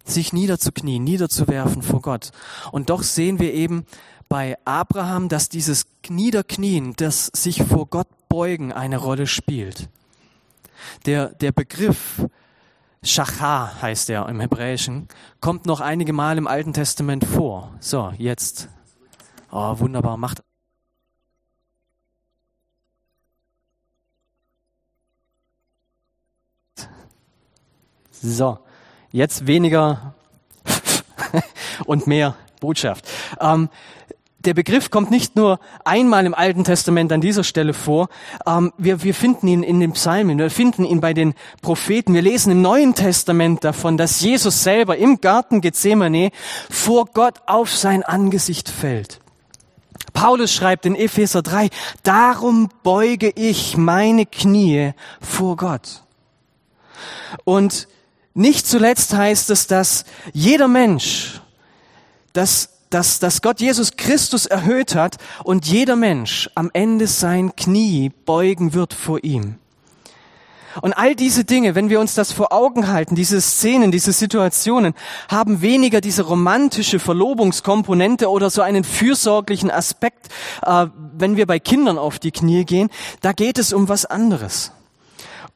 sich 0.04 0.34
niederzuknien, 0.34 1.04
niederzuwerfen 1.04 1.82
vor 1.82 2.02
Gott. 2.02 2.32
Und 2.72 2.90
doch 2.90 3.04
sehen 3.04 3.40
wir 3.40 3.54
eben 3.54 3.86
bei 4.28 4.58
Abraham, 4.66 5.30
dass 5.30 5.50
dieses 5.50 5.86
Niederknien, 6.08 6.94
das 6.98 7.28
sich 7.28 7.64
vor 7.64 7.88
Gott 7.88 8.08
beugen, 8.28 8.72
eine 8.72 8.98
Rolle 8.98 9.28
spielt. 9.28 9.90
Der, 11.06 11.30
der 11.30 11.52
Begriff 11.52 12.26
Shachar 13.02 13.82
heißt 13.82 14.10
er 14.10 14.28
im 14.28 14.40
Hebräischen, 14.40 15.08
kommt 15.40 15.66
noch 15.66 15.80
einige 15.80 16.14
Mal 16.14 16.38
im 16.38 16.48
Alten 16.48 16.74
Testament 16.74 17.24
vor. 17.26 17.74
So, 17.80 18.14
jetzt. 18.18 18.68
Oh, 19.52 19.80
wunderbar, 19.80 20.18
macht. 20.18 20.44
So, 28.12 28.60
jetzt 29.12 29.48
weniger 29.48 30.14
und 31.86 32.06
mehr 32.06 32.36
Botschaft. 32.60 33.08
Ähm, 33.40 33.70
der 34.46 34.54
Begriff 34.54 34.90
kommt 34.90 35.12
nicht 35.12 35.36
nur 35.36 35.60
einmal 35.84 36.26
im 36.26 36.34
Alten 36.34 36.64
Testament 36.64 37.12
an 37.12 37.20
dieser 37.22 37.44
Stelle 37.44 37.74
vor. 37.74 38.08
Ähm, 38.46 38.72
wir, 38.78 39.04
wir 39.04 39.14
finden 39.14 39.48
ihn 39.48 39.64
in 39.64 39.80
den 39.80 39.92
Psalmen, 39.92 40.38
wir 40.38 40.50
finden 40.50 40.86
ihn 40.86 41.02
bei 41.02 41.14
den 41.14 41.34
Propheten. 41.62 42.14
Wir 42.14 42.22
lesen 42.22 42.52
im 42.52 42.62
Neuen 42.62 42.96
Testament 42.96 43.64
davon, 43.64 43.98
dass 43.98 44.22
Jesus 44.22 44.64
selber 44.64 44.98
im 44.98 45.20
Garten 45.20 45.62
Gethsemane 45.62 46.32
vor 46.70 47.06
Gott 47.14 47.42
auf 47.48 47.70
sein 47.76 48.04
Angesicht 48.04 48.70
fällt. 48.70 49.20
Paulus 50.14 50.54
schreibt 50.54 50.86
in 50.86 50.96
Epheser 50.96 51.42
3, 51.42 51.70
darum 52.04 52.70
beuge 52.84 53.32
ich 53.36 53.78
meine 53.78 54.26
Knie 54.26 54.94
vor 55.22 55.58
Gott. 55.58 56.04
Und 57.44 57.88
nicht 58.34 58.68
zuletzt 58.68 59.14
heißt 59.14 59.50
es, 59.50 59.68
dass 59.68 60.06
jeder 60.34 60.68
Mensch, 60.68 61.42
dass 62.34 62.79
dass, 62.90 63.20
dass 63.20 63.42
Gott 63.42 63.62
Jesus 63.62 63.98
Christus 63.98 64.46
erhöht 64.46 64.96
hat 64.96 65.18
und 65.44 65.66
jeder 65.66 65.96
Mensch 65.96 66.50
am 66.56 66.70
Ende 66.74 67.08
sein 67.08 67.56
Knie 67.56 68.12
beugen 68.26 68.74
wird 68.74 68.94
vor 68.94 69.24
ihm. 69.24 69.56
Und 70.82 70.94
all 70.94 71.16
diese 71.16 71.46
Dinge, 71.46 71.76
wenn 71.76 71.90
wir 71.90 72.00
uns 72.00 72.14
das 72.14 72.32
vor 72.32 72.54
Augen 72.54 72.88
halten, 72.88 73.16
diese 73.16 73.42
Szenen, 73.42 73.92
diese 73.92 74.14
Situationen, 74.14 74.94
haben 75.28 75.62
weniger 75.62 76.00
diese 76.00 76.24
romantische 76.24 77.00
Verlobungskomponente 77.00 78.30
oder 78.30 78.50
so 78.50 78.62
einen 78.62 78.84
fürsorglichen 78.84 79.72
Aspekt, 79.72 80.28
äh, 80.62 80.88
wenn 81.18 81.38
wir 81.38 81.48
bei 81.48 81.60
Kindern 81.60 81.98
auf 81.98 82.20
die 82.20 82.32
Knie 82.32 82.66
gehen. 82.66 82.90
Da 83.22 83.34
geht 83.34 83.58
es 83.58 83.74
um 83.74 83.90
was 83.90 84.06
anderes. 84.06 84.72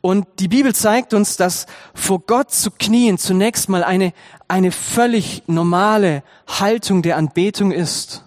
Und 0.05 0.27
die 0.39 0.49
Bibel 0.49 0.75
zeigt 0.75 1.13
uns, 1.13 1.37
dass 1.37 1.65
vor 1.93 2.19
Gott 2.19 2.51
zu 2.51 2.71
knien 2.71 3.17
zunächst 3.17 3.69
mal 3.69 3.85
eine, 3.85 4.11
eine 4.49 4.73
völlig 4.73 5.43
normale 5.47 6.23
Haltung 6.45 7.01
der 7.03 7.15
Anbetung 7.15 7.71
ist. 7.71 8.25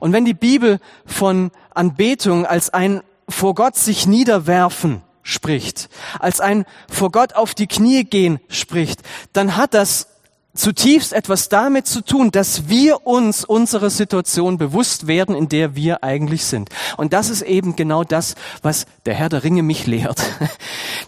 Und 0.00 0.12
wenn 0.12 0.26
die 0.26 0.34
Bibel 0.34 0.80
von 1.06 1.50
Anbetung 1.70 2.44
als 2.44 2.68
ein 2.68 3.00
vor 3.26 3.54
Gott 3.54 3.74
sich 3.74 4.06
niederwerfen 4.06 5.00
spricht, 5.22 5.88
als 6.18 6.40
ein 6.40 6.66
vor 6.90 7.10
Gott 7.10 7.32
auf 7.36 7.54
die 7.54 7.68
Knie 7.68 8.04
gehen 8.04 8.38
spricht, 8.50 9.00
dann 9.32 9.56
hat 9.56 9.72
das 9.72 10.08
zutiefst 10.54 11.12
etwas 11.12 11.48
damit 11.48 11.86
zu 11.86 12.00
tun, 12.00 12.30
dass 12.30 12.68
wir 12.68 13.06
uns 13.06 13.44
unserer 13.44 13.90
Situation 13.90 14.56
bewusst 14.56 15.08
werden, 15.08 15.34
in 15.34 15.48
der 15.48 15.74
wir 15.74 16.04
eigentlich 16.04 16.44
sind. 16.44 16.70
Und 16.96 17.12
das 17.12 17.28
ist 17.28 17.42
eben 17.42 17.74
genau 17.74 18.04
das, 18.04 18.36
was 18.62 18.86
der 19.04 19.14
Herr 19.14 19.28
der 19.28 19.42
Ringe 19.42 19.62
mich 19.62 19.86
lehrt. 19.86 20.22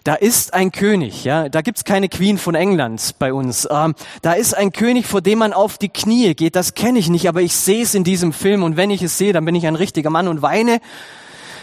Da 0.04 0.14
ist 0.14 0.54
ein 0.54 0.70
König, 0.70 1.24
ja, 1.24 1.48
da 1.48 1.62
gibt's 1.62 1.82
keine 1.82 2.08
Queen 2.08 2.38
von 2.38 2.54
England 2.54 3.16
bei 3.18 3.32
uns. 3.32 3.66
Ähm, 3.68 3.96
da 4.22 4.34
ist 4.34 4.56
ein 4.56 4.70
König, 4.70 5.04
vor 5.04 5.20
dem 5.20 5.40
man 5.40 5.52
auf 5.52 5.78
die 5.78 5.88
Knie 5.88 6.34
geht. 6.34 6.54
Das 6.54 6.74
kenne 6.74 7.00
ich 7.00 7.08
nicht, 7.08 7.28
aber 7.28 7.42
ich 7.42 7.56
sehe 7.56 7.82
es 7.82 7.92
in 7.92 8.04
diesem 8.04 8.32
Film 8.32 8.62
und 8.62 8.76
wenn 8.76 8.90
ich 8.90 9.02
es 9.02 9.18
sehe, 9.18 9.32
dann 9.32 9.44
bin 9.44 9.56
ich 9.56 9.66
ein 9.66 9.74
richtiger 9.74 10.10
Mann 10.10 10.28
und 10.28 10.42
weine, 10.42 10.80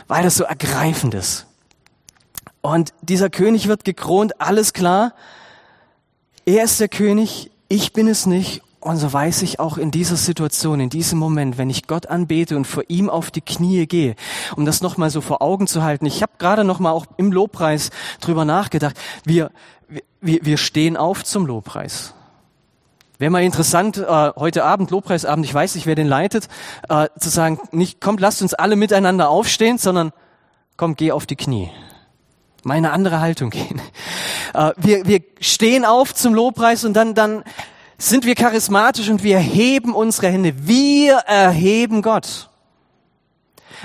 weil 0.09 0.23
das 0.23 0.35
so 0.35 0.43
ergreifend 0.43 1.13
ist. 1.13 1.45
Und 2.59 2.93
dieser 3.01 3.29
König 3.29 3.69
wird 3.69 3.85
gekront, 3.85 4.41
alles 4.41 4.73
klar. 4.73 5.13
Er 6.45 6.65
ist 6.65 6.81
der 6.81 6.89
König, 6.89 7.49
ich 7.67 7.93
bin 7.93 8.07
es 8.07 8.25
nicht 8.25 8.61
und 8.83 8.97
so 8.97 9.11
weiß 9.11 9.43
ich 9.43 9.59
auch 9.59 9.77
in 9.77 9.91
dieser 9.91 10.17
Situation, 10.17 10.81
in 10.81 10.89
diesem 10.89 11.17
Moment, 11.17 11.57
wenn 11.57 11.69
ich 11.69 11.87
Gott 11.87 12.07
anbete 12.07 12.57
und 12.57 12.65
vor 12.65 12.83
ihm 12.89 13.09
auf 13.09 13.31
die 13.31 13.41
Knie 13.41 13.87
gehe, 13.87 14.15
um 14.57 14.65
das 14.65 14.81
nochmal 14.81 15.09
so 15.09 15.21
vor 15.21 15.41
Augen 15.41 15.67
zu 15.67 15.83
halten. 15.83 16.05
Ich 16.05 16.21
habe 16.21 16.33
gerade 16.37 16.65
nochmal 16.65 16.91
auch 16.91 17.05
im 17.15 17.31
Lobpreis 17.31 17.91
drüber 18.19 18.43
nachgedacht. 18.43 18.97
Wir, 19.23 19.51
wir, 20.19 20.45
wir 20.45 20.57
stehen 20.57 20.97
auf 20.97 21.23
zum 21.23 21.45
Lobpreis. 21.45 22.13
Wäre 23.19 23.31
mal 23.31 23.43
interessant, 23.43 23.97
äh, 23.97 24.31
heute 24.35 24.65
Abend, 24.65 24.91
Lobpreisabend, 24.91 25.45
ich 25.45 25.53
weiß 25.53 25.75
nicht, 25.75 25.85
wer 25.85 25.95
den 25.95 26.07
leitet, 26.07 26.49
äh, 26.89 27.07
zu 27.17 27.29
sagen, 27.29 27.59
nicht, 27.71 28.01
kommt, 28.01 28.19
lasst 28.19 28.41
uns 28.41 28.53
alle 28.53 28.75
miteinander 28.75 29.29
aufstehen, 29.29 29.77
sondern 29.77 30.11
komm, 30.75 30.95
geh 30.97 31.13
auf 31.13 31.25
die 31.25 31.37
Knie. 31.37 31.69
Meine 32.63 32.91
andere 32.91 33.19
Haltung 33.19 33.49
gehen. 33.49 33.81
Äh, 34.55 34.73
wir, 34.77 35.07
wir 35.07 35.21
stehen 35.39 35.83
auf 35.83 36.13
zum 36.13 36.35
Lobpreis 36.35 36.85
und 36.85 36.93
dann, 36.93 37.15
dann 37.15 37.43
sind 37.97 38.23
wir 38.23 38.35
charismatisch 38.35 39.09
und 39.09 39.23
wir 39.23 39.39
heben 39.39 39.95
unsere 39.95 40.27
Hände. 40.27 40.53
Wir 40.67 41.15
erheben 41.25 42.03
Gott. 42.03 42.51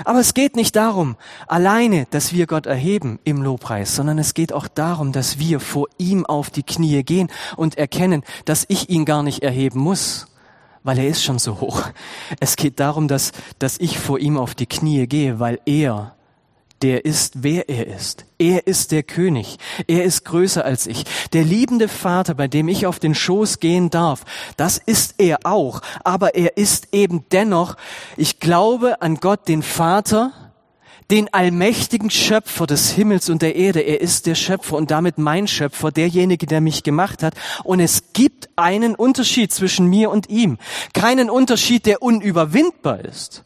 Aber 0.05 0.19
es 0.19 0.33
geht 0.33 0.55
nicht 0.55 0.75
darum, 0.75 1.15
alleine, 1.47 2.07
dass 2.11 2.33
wir 2.33 2.47
Gott 2.47 2.65
erheben 2.65 3.19
im 3.23 3.41
Lobpreis, 3.41 3.95
sondern 3.95 4.17
es 4.17 4.33
geht 4.33 4.53
auch 4.53 4.67
darum, 4.67 5.11
dass 5.11 5.39
wir 5.39 5.59
vor 5.59 5.87
ihm 5.97 6.25
auf 6.25 6.49
die 6.49 6.63
Knie 6.63 7.03
gehen 7.03 7.29
und 7.57 7.77
erkennen, 7.77 8.23
dass 8.45 8.65
ich 8.67 8.89
ihn 8.89 9.05
gar 9.05 9.23
nicht 9.23 9.43
erheben 9.43 9.79
muss, 9.79 10.27
weil 10.83 10.99
er 10.99 11.07
ist 11.07 11.23
schon 11.23 11.39
so 11.39 11.59
hoch. 11.59 11.83
Es 12.39 12.55
geht 12.55 12.79
darum, 12.79 13.07
dass, 13.07 13.31
dass 13.59 13.77
ich 13.79 13.99
vor 13.99 14.19
ihm 14.19 14.37
auf 14.37 14.55
die 14.55 14.67
Knie 14.67 15.07
gehe, 15.07 15.39
weil 15.39 15.59
er 15.65 16.15
der 16.81 17.05
ist, 17.05 17.43
wer 17.43 17.69
er 17.69 17.87
ist. 17.87 18.25
Er 18.37 18.67
ist 18.67 18.91
der 18.91 19.03
König. 19.03 19.57
Er 19.87 20.03
ist 20.03 20.23
größer 20.25 20.63
als 20.63 20.87
ich. 20.87 21.03
Der 21.33 21.43
liebende 21.43 21.87
Vater, 21.87 22.33
bei 22.33 22.47
dem 22.47 22.67
ich 22.67 22.85
auf 22.85 22.99
den 22.99 23.15
Schoß 23.15 23.59
gehen 23.59 23.89
darf, 23.89 24.23
das 24.55 24.77
ist 24.77 25.15
er 25.17 25.39
auch. 25.43 25.81
Aber 26.03 26.35
er 26.35 26.57
ist 26.57 26.89
eben 26.93 27.25
dennoch, 27.31 27.75
ich 28.15 28.39
glaube 28.39 29.01
an 29.01 29.15
Gott, 29.15 29.47
den 29.47 29.61
Vater, 29.61 30.31
den 31.11 31.33
allmächtigen 31.33 32.11
Schöpfer 32.11 32.67
des 32.67 32.91
Himmels 32.91 33.29
und 33.29 33.41
der 33.41 33.55
Erde. 33.55 33.81
Er 33.81 33.99
ist 33.99 34.25
der 34.25 34.35
Schöpfer 34.35 34.77
und 34.77 34.91
damit 34.91 35.17
mein 35.17 35.47
Schöpfer, 35.47 35.91
derjenige, 35.91 36.45
der 36.45 36.61
mich 36.61 36.83
gemacht 36.83 37.23
hat. 37.23 37.33
Und 37.63 37.79
es 37.79 38.13
gibt 38.13 38.49
einen 38.55 38.95
Unterschied 38.95 39.51
zwischen 39.51 39.87
mir 39.87 40.11
und 40.11 40.29
ihm. 40.29 40.57
Keinen 40.93 41.29
Unterschied, 41.29 41.85
der 41.85 42.01
unüberwindbar 42.01 43.03
ist. 43.03 43.43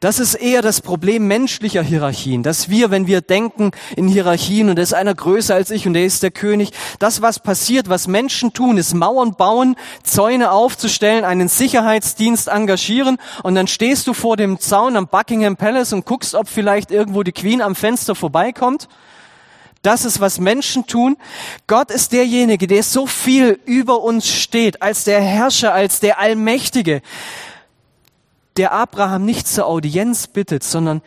Das 0.00 0.18
ist 0.18 0.34
eher 0.34 0.62
das 0.62 0.80
Problem 0.80 1.26
menschlicher 1.26 1.82
Hierarchien, 1.82 2.42
dass 2.42 2.68
wir, 2.68 2.90
wenn 2.90 3.06
wir 3.06 3.20
denken 3.20 3.70
in 3.96 4.08
Hierarchien 4.08 4.68
und 4.68 4.78
es 4.78 4.90
ist 4.90 4.94
einer 4.94 5.14
größer 5.14 5.54
als 5.54 5.70
ich 5.70 5.86
und 5.86 5.94
er 5.94 6.04
ist 6.04 6.22
der 6.22 6.30
König, 6.30 6.70
das, 6.98 7.22
was 7.22 7.38
passiert, 7.38 7.88
was 7.88 8.06
Menschen 8.06 8.52
tun, 8.52 8.78
ist 8.78 8.94
Mauern 8.94 9.34
bauen, 9.34 9.76
Zäune 10.02 10.50
aufzustellen, 10.50 11.24
einen 11.24 11.48
Sicherheitsdienst 11.48 12.48
engagieren 12.48 13.18
und 13.42 13.54
dann 13.54 13.66
stehst 13.66 14.06
du 14.06 14.12
vor 14.12 14.36
dem 14.36 14.60
Zaun 14.60 14.96
am 14.96 15.08
Buckingham 15.08 15.56
Palace 15.56 15.92
und 15.92 16.06
guckst, 16.06 16.34
ob 16.34 16.48
vielleicht 16.48 16.90
irgendwo 16.90 17.22
die 17.22 17.32
Queen 17.32 17.62
am 17.62 17.74
Fenster 17.74 18.14
vorbeikommt. 18.14 18.88
Das 19.86 20.04
ist, 20.04 20.20
was 20.20 20.40
Menschen 20.40 20.86
tun. 20.86 21.16
Gott 21.68 21.92
ist 21.92 22.10
derjenige, 22.10 22.66
der 22.66 22.82
so 22.82 23.06
viel 23.06 23.60
über 23.66 24.02
uns 24.02 24.28
steht, 24.28 24.82
als 24.82 25.04
der 25.04 25.20
Herrscher, 25.20 25.72
als 25.72 26.00
der 26.00 26.18
Allmächtige 26.18 27.02
der 28.56 28.72
Abraham 28.72 29.24
nicht 29.24 29.46
zur 29.46 29.66
Audienz 29.66 30.26
bittet, 30.26 30.64
sondern 30.64 31.02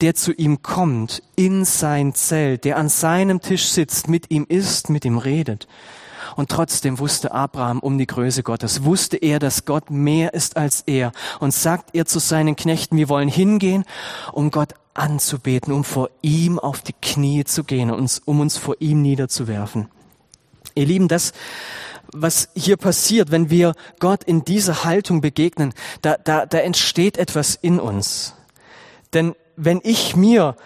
der 0.00 0.14
zu 0.14 0.32
ihm 0.32 0.62
kommt 0.62 1.22
in 1.36 1.64
sein 1.64 2.14
Zelt, 2.14 2.64
der 2.64 2.76
an 2.76 2.88
seinem 2.88 3.40
Tisch 3.40 3.68
sitzt, 3.68 4.08
mit 4.08 4.30
ihm 4.30 4.44
isst, 4.48 4.90
mit 4.90 5.04
ihm 5.04 5.18
redet. 5.18 5.66
Und 6.34 6.50
trotzdem 6.50 6.98
wusste 6.98 7.32
Abraham 7.32 7.78
um 7.78 7.96
die 7.96 8.06
Größe 8.06 8.42
Gottes, 8.42 8.84
wusste 8.84 9.16
er, 9.16 9.38
dass 9.38 9.64
Gott 9.64 9.90
mehr 9.90 10.34
ist 10.34 10.56
als 10.56 10.82
er. 10.86 11.12
Und 11.40 11.54
sagt 11.54 11.90
er 11.94 12.04
zu 12.04 12.18
seinen 12.18 12.56
Knechten, 12.56 12.96
wir 12.98 13.08
wollen 13.08 13.28
hingehen, 13.28 13.84
um 14.32 14.50
Gott 14.50 14.74
anzubeten, 14.92 15.72
um 15.72 15.84
vor 15.84 16.10
ihm 16.20 16.58
auf 16.58 16.82
die 16.82 16.94
Knie 17.00 17.44
zu 17.44 17.64
gehen, 17.64 17.90
um 17.90 18.40
uns 18.40 18.58
vor 18.58 18.76
ihm 18.80 19.00
niederzuwerfen. 19.02 19.88
Ihr 20.74 20.86
Lieben, 20.86 21.08
das, 21.08 21.32
was 22.12 22.48
hier 22.54 22.76
passiert, 22.76 23.30
wenn 23.30 23.50
wir 23.50 23.74
Gott 24.00 24.24
in 24.24 24.44
dieser 24.44 24.84
Haltung 24.84 25.20
begegnen, 25.20 25.74
da, 26.02 26.16
da, 26.22 26.46
da 26.46 26.58
entsteht 26.58 27.18
etwas 27.18 27.54
in 27.54 27.80
uns. 27.80 28.34
Denn 29.12 29.34
wenn 29.56 29.80
ich 29.82 30.16
mir 30.16 30.56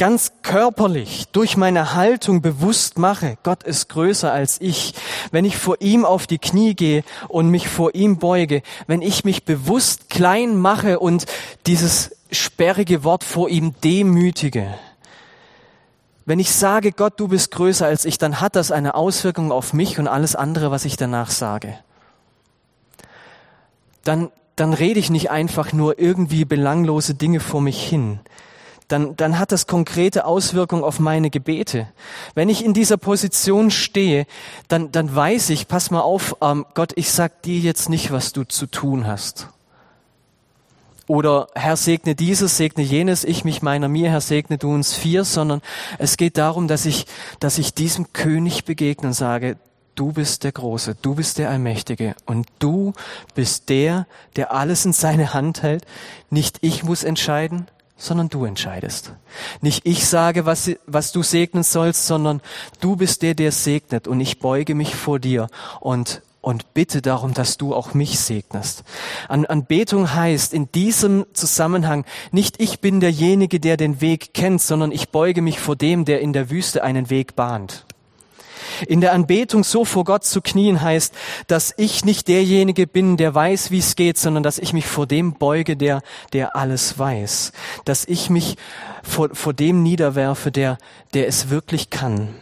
ganz 0.00 0.32
körperlich 0.42 1.26
durch 1.32 1.58
meine 1.58 1.94
Haltung 1.94 2.40
bewusst 2.40 2.98
mache, 2.98 3.36
Gott 3.42 3.62
ist 3.64 3.90
größer 3.90 4.32
als 4.32 4.58
ich, 4.58 4.94
wenn 5.30 5.44
ich 5.44 5.58
vor 5.58 5.76
ihm 5.80 6.06
auf 6.06 6.26
die 6.26 6.38
Knie 6.38 6.74
gehe 6.74 7.04
und 7.28 7.50
mich 7.50 7.68
vor 7.68 7.94
ihm 7.94 8.16
beuge, 8.16 8.62
wenn 8.86 9.02
ich 9.02 9.24
mich 9.24 9.44
bewusst 9.44 10.08
klein 10.08 10.56
mache 10.56 11.00
und 11.00 11.26
dieses 11.66 12.16
sperrige 12.32 13.04
Wort 13.04 13.24
vor 13.24 13.50
ihm 13.50 13.74
demütige, 13.84 14.74
wenn 16.30 16.38
ich 16.38 16.52
sage, 16.52 16.92
Gott, 16.92 17.14
du 17.18 17.26
bist 17.26 17.50
größer 17.50 17.86
als 17.86 18.04
ich, 18.04 18.16
dann 18.16 18.40
hat 18.40 18.54
das 18.54 18.70
eine 18.70 18.94
Auswirkung 18.94 19.50
auf 19.50 19.72
mich 19.72 19.98
und 19.98 20.06
alles 20.06 20.36
andere, 20.36 20.70
was 20.70 20.84
ich 20.84 20.96
danach 20.96 21.28
sage. 21.28 21.76
Dann, 24.04 24.30
dann 24.54 24.72
rede 24.72 25.00
ich 25.00 25.10
nicht 25.10 25.32
einfach 25.32 25.72
nur 25.72 25.98
irgendwie 25.98 26.44
belanglose 26.44 27.14
Dinge 27.14 27.40
vor 27.40 27.60
mich 27.60 27.82
hin. 27.82 28.20
Dann, 28.86 29.16
dann 29.16 29.40
hat 29.40 29.50
das 29.50 29.66
konkrete 29.66 30.24
Auswirkungen 30.24 30.84
auf 30.84 31.00
meine 31.00 31.30
Gebete. 31.30 31.88
Wenn 32.36 32.48
ich 32.48 32.64
in 32.64 32.74
dieser 32.74 32.96
Position 32.96 33.72
stehe, 33.72 34.24
dann, 34.68 34.92
dann 34.92 35.12
weiß 35.12 35.50
ich, 35.50 35.66
pass 35.66 35.90
mal 35.90 36.02
auf, 36.02 36.36
ähm, 36.42 36.64
Gott, 36.74 36.92
ich 36.94 37.10
sag 37.10 37.42
dir 37.42 37.58
jetzt 37.58 37.88
nicht, 37.88 38.12
was 38.12 38.32
du 38.32 38.44
zu 38.44 38.66
tun 38.66 39.04
hast 39.04 39.48
oder 41.10 41.48
Herr 41.56 41.76
segne 41.76 42.14
dieses, 42.14 42.56
segne 42.56 42.84
jenes, 42.84 43.24
ich 43.24 43.44
mich 43.44 43.62
meiner 43.62 43.88
mir, 43.88 44.10
Herr 44.10 44.20
segne 44.20 44.58
du 44.58 44.72
uns 44.72 44.94
vier, 44.94 45.24
sondern 45.24 45.60
es 45.98 46.16
geht 46.16 46.38
darum, 46.38 46.68
dass 46.68 46.86
ich, 46.86 47.04
dass 47.40 47.58
ich 47.58 47.74
diesem 47.74 48.12
König 48.12 48.64
begegne 48.64 49.08
und 49.08 49.14
sage, 49.14 49.56
du 49.96 50.12
bist 50.12 50.44
der 50.44 50.52
Große, 50.52 50.96
du 51.02 51.16
bist 51.16 51.38
der 51.38 51.50
Allmächtige 51.50 52.14
und 52.26 52.46
du 52.60 52.92
bist 53.34 53.70
der, 53.70 54.06
der 54.36 54.52
alles 54.52 54.84
in 54.86 54.92
seine 54.92 55.34
Hand 55.34 55.64
hält. 55.64 55.84
Nicht 56.30 56.58
ich 56.60 56.84
muss 56.84 57.02
entscheiden, 57.02 57.66
sondern 57.96 58.28
du 58.28 58.44
entscheidest. 58.44 59.12
Nicht 59.60 59.84
ich 59.86 60.06
sage, 60.06 60.46
was, 60.46 60.70
was 60.86 61.10
du 61.10 61.24
segnen 61.24 61.64
sollst, 61.64 62.06
sondern 62.06 62.40
du 62.80 62.94
bist 62.94 63.22
der, 63.22 63.34
der 63.34 63.50
segnet 63.50 64.06
und 64.06 64.20
ich 64.20 64.38
beuge 64.38 64.76
mich 64.76 64.94
vor 64.94 65.18
dir 65.18 65.48
und 65.80 66.22
und 66.40 66.72
bitte 66.74 67.02
darum, 67.02 67.34
dass 67.34 67.58
du 67.58 67.74
auch 67.74 67.94
mich 67.94 68.18
segnest. 68.18 68.84
An 69.28 69.44
Anbetung 69.44 70.14
heißt 70.14 70.54
in 70.54 70.70
diesem 70.72 71.26
Zusammenhang 71.32 72.04
nicht 72.32 72.60
ich 72.60 72.80
bin 72.80 73.00
derjenige, 73.00 73.60
der 73.60 73.76
den 73.76 74.00
Weg 74.00 74.32
kennt, 74.32 74.62
sondern 74.62 74.92
ich 74.92 75.10
beuge 75.10 75.42
mich 75.42 75.60
vor 75.60 75.76
dem, 75.76 76.04
der 76.04 76.20
in 76.20 76.32
der 76.32 76.50
Wüste 76.50 76.82
einen 76.82 77.10
Weg 77.10 77.36
bahnt. 77.36 77.84
In 78.86 79.00
der 79.00 79.12
Anbetung 79.12 79.64
so 79.64 79.84
vor 79.84 80.04
Gott 80.04 80.24
zu 80.24 80.40
knien 80.40 80.80
heißt, 80.80 81.14
dass 81.46 81.74
ich 81.76 82.04
nicht 82.04 82.28
derjenige 82.28 82.86
bin, 82.86 83.16
der 83.16 83.34
weiß, 83.34 83.70
wie 83.70 83.78
es 83.78 83.96
geht, 83.96 84.16
sondern 84.16 84.42
dass 84.42 84.58
ich 84.58 84.72
mich 84.72 84.86
vor 84.86 85.06
dem 85.06 85.34
beuge, 85.34 85.76
der, 85.76 86.02
der 86.32 86.56
alles 86.56 86.98
weiß. 86.98 87.52
Dass 87.84 88.04
ich 88.06 88.30
mich 88.30 88.56
vor, 89.02 89.30
vor 89.32 89.52
dem 89.52 89.82
niederwerfe, 89.82 90.50
der, 90.50 90.78
der 91.14 91.28
es 91.28 91.50
wirklich 91.50 91.90
kann. 91.90 92.34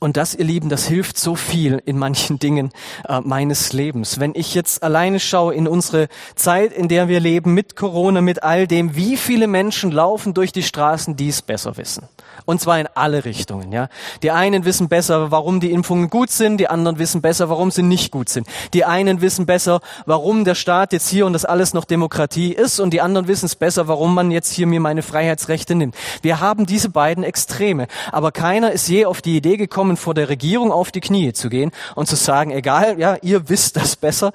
Und 0.00 0.18
das, 0.18 0.34
ihr 0.34 0.44
Lieben, 0.44 0.68
das 0.68 0.86
hilft 0.86 1.16
so 1.16 1.34
viel 1.34 1.80
in 1.86 1.98
manchen 1.98 2.38
Dingen 2.38 2.72
äh, 3.08 3.20
meines 3.20 3.72
Lebens. 3.72 4.20
Wenn 4.20 4.32
ich 4.34 4.54
jetzt 4.54 4.82
alleine 4.82 5.18
schaue 5.18 5.54
in 5.54 5.66
unsere 5.66 6.08
Zeit, 6.34 6.72
in 6.72 6.88
der 6.88 7.08
wir 7.08 7.20
leben, 7.20 7.54
mit 7.54 7.74
Corona, 7.74 8.20
mit 8.20 8.42
all 8.42 8.66
dem, 8.66 8.96
wie 8.96 9.16
viele 9.16 9.46
Menschen 9.46 9.90
laufen 9.90 10.34
durch 10.34 10.52
die 10.52 10.62
Straßen, 10.62 11.16
die 11.16 11.28
es 11.28 11.40
besser 11.40 11.78
wissen. 11.78 12.08
Und 12.44 12.60
zwar 12.60 12.78
in 12.78 12.88
alle 12.94 13.24
Richtungen, 13.24 13.72
ja. 13.72 13.88
Die 14.22 14.30
einen 14.30 14.66
wissen 14.66 14.88
besser, 14.88 15.30
warum 15.30 15.60
die 15.60 15.70
Impfungen 15.70 16.10
gut 16.10 16.30
sind, 16.30 16.58
die 16.58 16.68
anderen 16.68 16.98
wissen 16.98 17.22
besser, 17.22 17.48
warum 17.48 17.70
sie 17.70 17.82
nicht 17.82 18.10
gut 18.10 18.28
sind. 18.28 18.46
Die 18.74 18.84
einen 18.84 19.22
wissen 19.22 19.46
besser, 19.46 19.80
warum 20.04 20.44
der 20.44 20.54
Staat 20.54 20.92
jetzt 20.92 21.08
hier 21.08 21.24
und 21.24 21.32
das 21.32 21.46
alles 21.46 21.72
noch 21.72 21.86
Demokratie 21.86 22.52
ist 22.52 22.80
und 22.80 22.90
die 22.90 23.00
anderen 23.00 23.28
wissen 23.28 23.46
es 23.46 23.54
besser, 23.54 23.88
warum 23.88 24.14
man 24.14 24.30
jetzt 24.30 24.52
hier 24.52 24.66
mir 24.66 24.80
meine 24.80 25.02
Freiheitsrechte 25.02 25.74
nimmt. 25.74 25.94
Wir 26.20 26.40
haben 26.40 26.66
diese 26.66 26.90
beiden 26.90 27.24
Extreme. 27.24 27.86
Aber 28.12 28.32
keiner 28.32 28.72
ist 28.72 28.88
je 28.88 29.06
auf 29.06 29.22
die 29.22 29.36
Idee 29.36 29.56
gekommen, 29.56 29.93
vor 29.96 30.14
der 30.14 30.28
Regierung 30.28 30.72
auf 30.72 30.92
die 30.92 31.00
Knie 31.00 31.32
zu 31.32 31.48
gehen 31.48 31.72
und 31.94 32.06
zu 32.06 32.16
sagen, 32.16 32.50
egal, 32.50 32.98
ja, 32.98 33.16
ihr 33.22 33.48
wisst 33.48 33.76
das 33.76 33.96
besser, 33.96 34.32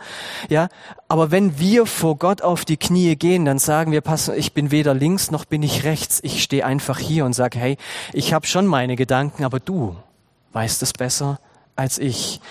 ja. 0.50 0.70
Aber 1.08 1.32
wenn 1.32 1.60
wir 1.60 1.86
vor 1.86 2.18
Gott 2.18 2.42
auf 2.42 2.66
die 2.66 2.78
Knie 2.78 3.16
gehen, 3.16 3.46
dann 3.46 3.60
sagen 3.60 3.92
wir, 3.92 4.02
pass, 4.02 4.28
ich 4.28 4.54
bin 4.54 4.72
weder 4.72 4.94
links 4.94 5.32
noch 5.32 5.46
bin 5.46 5.64
ich 5.64 5.84
rechts. 5.84 6.20
Ich 6.24 6.44
stehe 6.44 6.66
einfach 6.66 7.00
hier 7.00 7.26
und 7.26 7.34
sage, 7.34 7.58
hey, 7.58 7.78
ich 8.14 8.34
habe 8.34 8.46
schon 8.46 8.68
meine 8.68 8.96
Gedanken, 8.96 9.44
aber 9.44 9.60
du 9.60 9.96
weißt 10.54 10.84
es 10.84 10.94
besser 10.94 11.40
als 11.76 11.98
ich. 11.98 12.42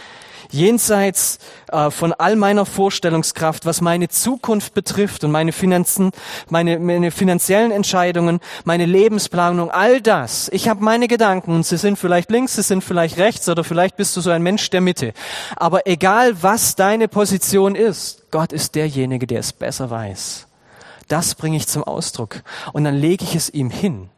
Jenseits 0.51 1.39
äh, 1.71 1.91
von 1.91 2.13
all 2.13 2.37
meiner 2.37 2.65
Vorstellungskraft, 2.65 3.67
was 3.67 3.81
meine 3.81 4.09
Zukunft 4.09 4.75
betrifft 4.75 5.25
und 5.25 5.31
meine 5.31 5.53
Finanzen, 5.53 6.11
meine, 6.49 6.79
meine 6.79 7.11
finanziellen 7.11 7.71
Entscheidungen, 7.71 8.41
meine 8.65 8.87
Lebensplanung, 8.87 9.71
all 9.71 10.01
das. 10.01 10.49
Ich 10.53 10.69
habe 10.69 10.83
meine 10.83 11.09
Gedanken 11.09 11.55
und 11.55 11.67
sie 11.67 11.77
sind 11.77 11.99
vielleicht 11.99 12.31
links, 12.31 12.55
sie 12.55 12.63
sind 12.63 12.83
vielleicht 12.83 13.19
rechts 13.19 13.49
oder 13.49 13.63
vielleicht 13.65 13.97
bist 13.97 14.17
du 14.17 14.21
so 14.21 14.31
ein 14.31 14.43
Mensch 14.43 14.71
der 14.71 14.81
Mitte. 14.81 15.13
Aber 15.57 15.87
egal 15.87 16.43
was 16.43 16.77
deine 16.77 17.09
Position 17.09 17.75
ist, 17.75 18.31
Gott 18.31 18.53
ist 18.53 18.75
derjenige, 18.75 19.27
der 19.27 19.41
es 19.41 19.53
besser 19.53 19.91
weiß. 19.91 20.47
Das 21.09 21.35
bringe 21.35 21.57
ich 21.57 21.67
zum 21.67 21.85
Ausdruck 21.85 22.43
und 22.73 22.85
dann 22.85 22.95
lege 22.95 23.25
ich 23.25 23.35
es 23.35 23.51
ihm 23.51 23.71
hin. 23.71 24.11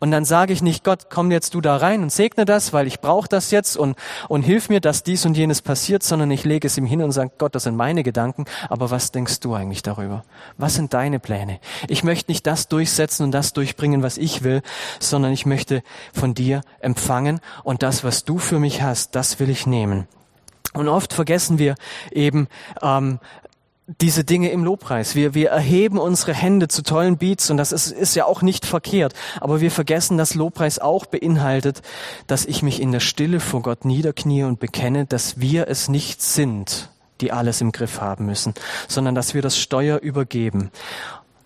Und 0.00 0.10
dann 0.10 0.24
sage 0.24 0.54
ich 0.54 0.62
nicht, 0.62 0.82
Gott, 0.82 1.10
komm 1.10 1.30
jetzt 1.30 1.52
du 1.52 1.60
da 1.60 1.76
rein 1.76 2.02
und 2.02 2.10
segne 2.10 2.46
das, 2.46 2.72
weil 2.72 2.86
ich 2.86 3.00
brauche 3.00 3.28
das 3.28 3.50
jetzt 3.50 3.76
und, 3.76 3.96
und 4.28 4.42
hilf 4.42 4.70
mir, 4.70 4.80
dass 4.80 5.02
dies 5.02 5.26
und 5.26 5.36
jenes 5.36 5.60
passiert, 5.60 6.02
sondern 6.02 6.30
ich 6.30 6.44
lege 6.44 6.66
es 6.66 6.78
ihm 6.78 6.86
hin 6.86 7.02
und 7.02 7.12
sage, 7.12 7.32
Gott, 7.36 7.54
das 7.54 7.64
sind 7.64 7.76
meine 7.76 8.02
Gedanken, 8.02 8.46
aber 8.70 8.90
was 8.90 9.12
denkst 9.12 9.40
du 9.40 9.54
eigentlich 9.54 9.82
darüber? 9.82 10.24
Was 10.56 10.74
sind 10.74 10.94
deine 10.94 11.20
Pläne? 11.20 11.60
Ich 11.86 12.02
möchte 12.02 12.30
nicht 12.30 12.46
das 12.46 12.68
durchsetzen 12.68 13.24
und 13.24 13.32
das 13.32 13.52
durchbringen, 13.52 14.02
was 14.02 14.16
ich 14.16 14.42
will, 14.42 14.62
sondern 15.00 15.32
ich 15.32 15.44
möchte 15.44 15.82
von 16.14 16.32
dir 16.32 16.62
empfangen 16.80 17.40
und 17.62 17.82
das, 17.82 18.02
was 18.02 18.24
du 18.24 18.38
für 18.38 18.58
mich 18.58 18.80
hast, 18.80 19.14
das 19.14 19.38
will 19.38 19.50
ich 19.50 19.66
nehmen. 19.66 20.08
Und 20.72 20.88
oft 20.88 21.12
vergessen 21.12 21.58
wir 21.58 21.74
eben, 22.10 22.48
ähm, 22.80 23.18
diese 24.00 24.24
Dinge 24.24 24.50
im 24.50 24.64
Lobpreis. 24.64 25.14
Wir, 25.14 25.34
wir 25.34 25.50
erheben 25.50 25.98
unsere 25.98 26.34
Hände 26.34 26.68
zu 26.68 26.82
tollen 26.82 27.16
Beats 27.16 27.50
und 27.50 27.56
das 27.56 27.72
ist, 27.72 27.90
ist 27.90 28.14
ja 28.14 28.24
auch 28.24 28.42
nicht 28.42 28.66
verkehrt. 28.66 29.14
Aber 29.40 29.60
wir 29.60 29.70
vergessen, 29.70 30.18
dass 30.18 30.34
Lobpreis 30.34 30.78
auch 30.78 31.06
beinhaltet, 31.06 31.82
dass 32.26 32.44
ich 32.44 32.62
mich 32.62 32.80
in 32.80 32.92
der 32.92 33.00
Stille 33.00 33.40
vor 33.40 33.62
Gott 33.62 33.84
niederknie 33.84 34.44
und 34.44 34.60
bekenne, 34.60 35.06
dass 35.06 35.40
wir 35.40 35.68
es 35.68 35.88
nicht 35.88 36.22
sind, 36.22 36.90
die 37.20 37.32
alles 37.32 37.60
im 37.60 37.72
Griff 37.72 38.00
haben 38.00 38.26
müssen, 38.26 38.54
sondern 38.88 39.14
dass 39.14 39.34
wir 39.34 39.42
das 39.42 39.58
Steuer 39.58 39.98
übergeben. 39.98 40.70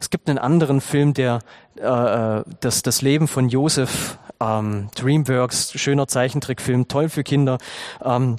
Es 0.01 0.11
gibt 0.11 0.29
einen 0.29 0.39
anderen 0.39 0.81
Film, 0.81 1.15
der 1.15 1.39
äh, 1.79 1.83
äh 1.83 2.45
das, 2.61 2.83
das 2.83 3.01
Leben 3.01 3.27
von 3.27 3.49
Josef, 3.49 4.19
ähm, 4.41 4.89
Dreamworks, 4.95 5.73
schöner 5.73 6.09
Zeichentrickfilm, 6.09 6.89
toll 6.89 7.09
für 7.09 7.25
Kinder, 7.25 7.59
ähm, 8.05 8.37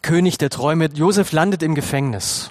König 0.00 0.38
der 0.38 0.50
Träume. 0.50 0.86
Josef 0.86 1.32
landet 1.32 1.62
im 1.62 1.74
Gefängnis 1.74 2.50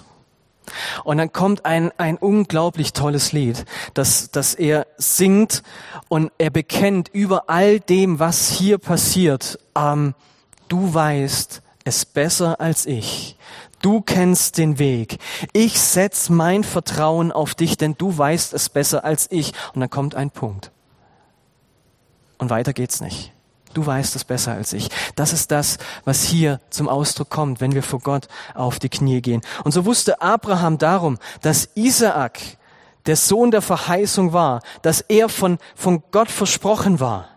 Und 1.04 1.18
dann 1.18 1.32
kommt 1.32 1.64
ein, 1.64 1.92
ein 1.98 2.16
unglaublich 2.16 2.92
tolles 2.92 3.32
Lied, 3.32 3.64
das, 3.94 4.30
das 4.30 4.54
er 4.54 4.86
singt 4.96 5.62
und 6.08 6.32
er 6.38 6.50
bekennt 6.50 7.08
über 7.08 7.48
all 7.48 7.80
dem, 7.80 8.18
was 8.18 8.50
hier 8.50 8.78
passiert, 8.78 9.58
ähm, 9.76 10.14
du 10.68 10.92
weißt 10.92 11.62
es 11.84 12.04
besser 12.04 12.60
als 12.60 12.86
ich. 12.86 13.36
Du 13.82 14.00
kennst 14.00 14.58
den 14.58 14.78
Weg. 14.78 15.18
Ich 15.52 15.78
setz 15.80 16.28
mein 16.28 16.64
Vertrauen 16.64 17.30
auf 17.30 17.54
dich, 17.54 17.76
denn 17.76 17.94
du 17.96 18.16
weißt 18.16 18.52
es 18.54 18.68
besser 18.68 19.04
als 19.04 19.30
ich. 19.30 19.52
Und 19.74 19.80
dann 19.80 19.90
kommt 19.90 20.14
ein 20.14 20.30
Punkt. 20.30 20.72
Und 22.38 22.50
weiter 22.50 22.72
geht's 22.72 23.00
nicht. 23.00 23.32
Du 23.76 23.84
weißt 23.84 24.16
es 24.16 24.24
besser 24.24 24.52
als 24.52 24.72
ich. 24.72 24.88
Das 25.16 25.34
ist 25.34 25.50
das, 25.50 25.76
was 26.06 26.24
hier 26.24 26.62
zum 26.70 26.88
Ausdruck 26.88 27.28
kommt, 27.28 27.60
wenn 27.60 27.74
wir 27.74 27.82
vor 27.82 27.98
Gott 27.98 28.26
auf 28.54 28.78
die 28.78 28.88
Knie 28.88 29.20
gehen. 29.20 29.42
Und 29.64 29.72
so 29.72 29.84
wusste 29.84 30.22
Abraham 30.22 30.78
darum, 30.78 31.18
dass 31.42 31.68
Isaak 31.74 32.40
der 33.04 33.16
Sohn 33.16 33.50
der 33.50 33.60
Verheißung 33.60 34.32
war, 34.32 34.62
dass 34.80 35.02
er 35.02 35.28
von, 35.28 35.58
von 35.74 36.02
Gott 36.10 36.30
versprochen 36.30 37.00
war. 37.00 37.28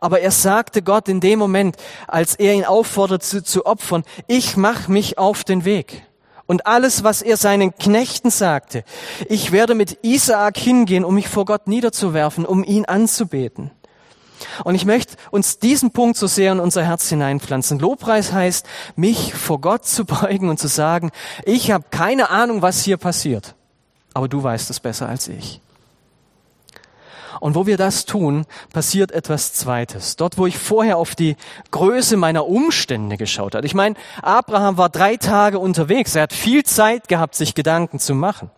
Aber 0.00 0.20
er 0.20 0.30
sagte 0.30 0.82
Gott 0.82 1.08
in 1.08 1.18
dem 1.18 1.40
Moment, 1.40 1.74
als 2.06 2.36
er 2.36 2.54
ihn 2.54 2.64
aufforderte 2.64 3.26
zu, 3.26 3.42
zu 3.42 3.66
opfern, 3.66 4.04
ich 4.28 4.56
mach 4.56 4.86
mich 4.86 5.18
auf 5.18 5.42
den 5.42 5.64
Weg. 5.64 6.06
Und 6.46 6.68
alles, 6.68 7.02
was 7.02 7.22
er 7.22 7.36
seinen 7.36 7.74
Knechten 7.76 8.30
sagte, 8.30 8.84
ich 9.28 9.50
werde 9.50 9.74
mit 9.74 9.98
Isaak 10.02 10.58
hingehen, 10.58 11.04
um 11.04 11.16
mich 11.16 11.26
vor 11.26 11.44
Gott 11.44 11.66
niederzuwerfen, 11.66 12.46
um 12.46 12.62
ihn 12.62 12.84
anzubeten. 12.84 13.72
Und 14.64 14.74
ich 14.74 14.84
möchte 14.84 15.16
uns 15.30 15.58
diesen 15.58 15.90
Punkt 15.90 16.16
so 16.16 16.26
sehr 16.26 16.52
in 16.52 16.60
unser 16.60 16.84
Herz 16.84 17.08
hineinpflanzen. 17.08 17.78
Lobpreis 17.78 18.32
heißt, 18.32 18.66
mich 18.96 19.34
vor 19.34 19.60
Gott 19.60 19.84
zu 19.86 20.04
beugen 20.06 20.48
und 20.48 20.58
zu 20.58 20.68
sagen, 20.68 21.10
ich 21.44 21.70
habe 21.70 21.84
keine 21.90 22.30
Ahnung, 22.30 22.62
was 22.62 22.82
hier 22.82 22.96
passiert, 22.96 23.54
aber 24.14 24.28
du 24.28 24.42
weißt 24.42 24.70
es 24.70 24.80
besser 24.80 25.08
als 25.08 25.28
ich. 25.28 25.60
Und 27.40 27.56
wo 27.56 27.66
wir 27.66 27.76
das 27.76 28.04
tun, 28.04 28.46
passiert 28.72 29.10
etwas 29.10 29.52
Zweites. 29.52 30.14
Dort, 30.14 30.38
wo 30.38 30.46
ich 30.46 30.56
vorher 30.56 30.96
auf 30.96 31.16
die 31.16 31.36
Größe 31.72 32.16
meiner 32.16 32.46
Umstände 32.46 33.16
geschaut 33.16 33.56
habe. 33.56 33.66
Ich 33.66 33.74
meine, 33.74 33.96
Abraham 34.22 34.76
war 34.76 34.88
drei 34.88 35.16
Tage 35.16 35.58
unterwegs. 35.58 36.14
Er 36.14 36.22
hat 36.22 36.32
viel 36.32 36.62
Zeit 36.62 37.08
gehabt, 37.08 37.34
sich 37.34 37.56
Gedanken 37.56 37.98
zu 37.98 38.14
machen. 38.14 38.48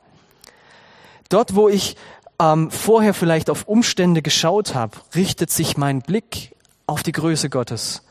Dort, 1.31 1.55
wo 1.55 1.71
ich 1.71 1.97
ähm, 2.41 2.71
vorher 2.71 3.15
vielleicht 3.15 3.51
auf 3.51 3.69
Umstände 3.69 4.23
geschaut 4.23 4.75
habe, 4.75 4.97
richtet 5.15 5.51
sich 5.51 5.77
mein 5.77 6.03
Blick 6.03 6.55
auf 6.87 7.03
die 7.03 7.13
Größe 7.13 7.51
Gottes. 7.51 8.03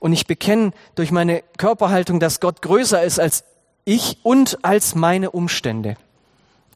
Und 0.00 0.12
ich 0.12 0.26
bekenne 0.26 0.72
durch 0.94 1.10
meine 1.10 1.42
Körperhaltung, 1.56 2.20
dass 2.20 2.40
Gott 2.40 2.62
größer 2.62 3.02
ist 3.02 3.18
als 3.18 3.44
ich 3.84 4.18
und 4.22 4.58
als 4.62 4.94
meine 4.94 5.30
Umstände. 5.30 5.96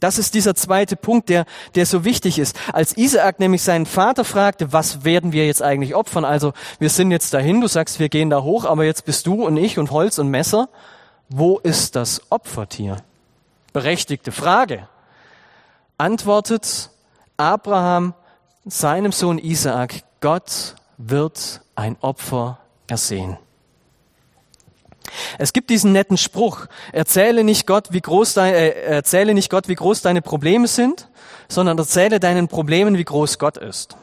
Das 0.01 0.19
ist 0.19 0.35
dieser 0.35 0.57
zweite 0.57 0.97
Punkt, 0.97 1.29
der, 1.29 1.45
der 1.77 1.87
so 1.87 2.05
wichtig 2.05 2.41
ist. 2.41 2.59
Als 2.73 2.97
Isaak 2.97 3.39
nämlich 3.39 3.63
seinen 3.63 3.87
Vater 3.87 4.25
fragte, 4.25 4.73
was 4.73 5.05
werden 5.05 5.33
wir 5.33 5.47
jetzt 5.47 5.63
eigentlich 5.63 5.95
opfern? 5.95 6.25
Also 6.25 6.55
wir 6.81 6.89
sind 6.89 7.13
jetzt 7.13 7.33
dahin, 7.35 7.61
du 7.61 7.69
sagst, 7.69 8.01
wir 8.01 8.09
gehen 8.09 8.29
da 8.29 8.43
hoch, 8.43 8.65
aber 8.65 8.85
jetzt 8.85 9.05
bist 9.05 9.29
du 9.29 9.47
und 9.47 9.57
ich 9.57 9.79
und 9.79 9.93
Holz 9.93 10.19
und 10.19 10.29
Messer. 10.29 10.69
Wo 11.29 11.59
ist 11.59 11.95
das 11.95 12.21
Opfertier? 12.31 12.97
Berechtigte 13.73 14.33
Frage 14.33 14.89
antwortet 16.03 16.91
Abraham 17.37 18.15
seinem 18.65 19.13
Sohn 19.13 19.39
Isaak, 19.39 20.03
Gott 20.21 20.75
wird 20.99 21.61
ein 21.77 21.97
Opfer 22.01 22.59
ersehen. 22.89 23.39
Es 25.39 25.53
gibt 25.53 25.71
diesen 25.71 25.93
netten 25.93 26.17
Spruch, 26.17 26.67
erzähle 26.91 27.45
nicht 27.45 27.69
Gott, 27.69 27.93
wie 27.93 28.01
groß, 28.01 28.35
dein, 28.35 28.53
äh, 28.53 28.71
erzähle 28.71 29.33
nicht 29.33 29.49
Gott, 29.49 29.69
wie 29.69 29.77
groß 29.77 30.03
deine 30.03 30.23
Probleme 30.23 30.67
sind, 30.67 31.09
sondern 31.49 31.79
erzähle 31.79 32.19
deinen 32.19 32.49
Problemen, 32.49 32.99
wie 32.99 33.05
groß 33.05 33.39
Gott 33.39 33.57
ist. 33.57 33.97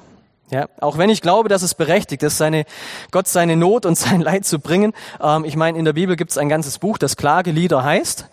Ja, 0.52 0.68
auch 0.80 0.98
wenn 0.98 1.10
ich 1.10 1.22
glaube, 1.22 1.50
dass 1.50 1.64
es 1.64 1.74
berechtigt 1.74 2.24
ist, 2.24 2.38
seine, 2.38 2.64
Gott 3.12 3.28
seine 3.28 3.58
Not 3.58 3.86
und 3.86 3.96
sein 3.98 4.22
Leid 4.22 4.46
zu 4.46 4.60
bringen. 4.60 4.94
Ähm, 5.22 5.44
ich 5.44 5.58
meine, 5.58 5.78
in 5.78 5.84
der 5.84 5.94
Bibel 5.94 6.16
gibt 6.16 6.32
es 6.32 6.38
ein 6.38 6.48
ganzes 6.48 6.80
Buch, 6.80 6.98
das 6.98 7.18
Klagelieder 7.18 7.84
heißt. 7.84 8.28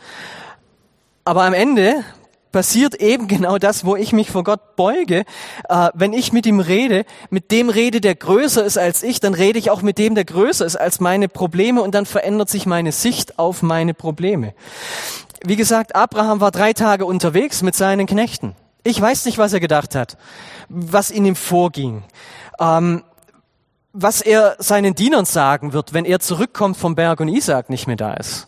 Aber 1.24 1.42
am 1.42 1.52
Ende 1.52 2.04
passiert 2.52 2.94
eben 2.96 3.28
genau 3.28 3.58
das, 3.58 3.84
wo 3.84 3.96
ich 3.96 4.12
mich 4.12 4.30
vor 4.30 4.44
Gott 4.44 4.76
beuge. 4.76 5.24
Äh, 5.68 5.88
wenn 5.94 6.12
ich 6.12 6.32
mit 6.32 6.46
ihm 6.46 6.60
rede, 6.60 7.04
mit 7.30 7.50
dem 7.50 7.68
rede, 7.68 8.00
der 8.00 8.14
größer 8.14 8.64
ist 8.64 8.78
als 8.78 9.02
ich, 9.02 9.20
dann 9.20 9.34
rede 9.34 9.58
ich 9.58 9.70
auch 9.70 9.82
mit 9.82 9.98
dem, 9.98 10.14
der 10.14 10.24
größer 10.24 10.64
ist 10.64 10.76
als 10.76 11.00
meine 11.00 11.28
Probleme 11.28 11.82
und 11.82 11.94
dann 11.94 12.06
verändert 12.06 12.48
sich 12.48 12.66
meine 12.66 12.92
Sicht 12.92 13.38
auf 13.38 13.62
meine 13.62 13.94
Probleme. 13.94 14.54
Wie 15.44 15.56
gesagt, 15.56 15.94
Abraham 15.94 16.40
war 16.40 16.50
drei 16.50 16.72
Tage 16.72 17.04
unterwegs 17.04 17.62
mit 17.62 17.74
seinen 17.74 18.06
Knechten. 18.06 18.54
Ich 18.84 19.00
weiß 19.00 19.24
nicht, 19.26 19.38
was 19.38 19.52
er 19.52 19.60
gedacht 19.60 19.94
hat, 19.94 20.16
was 20.68 21.10
in 21.10 21.24
ihm 21.24 21.36
vorging. 21.36 22.04
Ähm, 22.58 23.02
was 23.92 24.20
er 24.20 24.56
seinen 24.58 24.94
Dienern 24.94 25.24
sagen 25.24 25.72
wird, 25.72 25.94
wenn 25.94 26.04
er 26.04 26.20
zurückkommt 26.20 26.76
vom 26.76 26.94
Berg 26.94 27.20
und 27.20 27.28
Isaac 27.28 27.70
nicht 27.70 27.86
mehr 27.86 27.96
da 27.96 28.14
ist. 28.14 28.46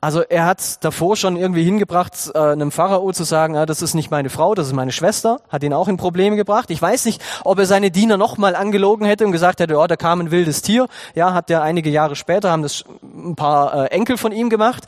Also 0.00 0.20
er 0.20 0.46
hat 0.46 0.84
davor 0.84 1.16
schon 1.16 1.36
irgendwie 1.36 1.64
hingebracht, 1.64 2.30
äh, 2.32 2.38
einem 2.38 2.70
Pharao 2.70 3.10
zu 3.12 3.24
sagen, 3.24 3.56
ah, 3.56 3.66
das 3.66 3.82
ist 3.82 3.94
nicht 3.94 4.12
meine 4.12 4.30
Frau, 4.30 4.54
das 4.54 4.68
ist 4.68 4.72
meine 4.72 4.92
Schwester, 4.92 5.40
hat 5.48 5.64
ihn 5.64 5.72
auch 5.72 5.88
in 5.88 5.96
Probleme 5.96 6.36
gebracht. 6.36 6.70
Ich 6.70 6.80
weiß 6.80 7.04
nicht, 7.06 7.20
ob 7.44 7.58
er 7.58 7.66
seine 7.66 7.90
Diener 7.90 8.16
nochmal 8.16 8.54
angelogen 8.54 9.04
hätte 9.06 9.26
und 9.26 9.32
gesagt 9.32 9.58
hätte, 9.58 9.76
oh, 9.76 9.86
da 9.88 9.96
kam 9.96 10.20
ein 10.20 10.30
wildes 10.30 10.62
Tier. 10.62 10.86
Ja, 11.16 11.34
hat 11.34 11.50
er 11.50 11.62
einige 11.62 11.90
Jahre 11.90 12.14
später, 12.14 12.52
haben 12.52 12.62
das 12.62 12.84
ein 13.02 13.34
paar 13.34 13.74
äh, 13.74 13.86
Enkel 13.86 14.18
von 14.18 14.30
ihm 14.30 14.50
gemacht. 14.50 14.84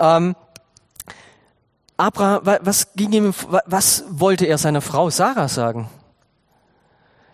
Ähm, 0.00 0.34
Abraham, 1.98 2.40
was 2.62 2.94
ging 2.94 3.12
ihm, 3.12 3.34
was 3.66 4.04
wollte 4.08 4.46
er 4.46 4.56
seiner 4.56 4.80
Frau 4.80 5.10
Sarah 5.10 5.48
sagen? 5.48 5.90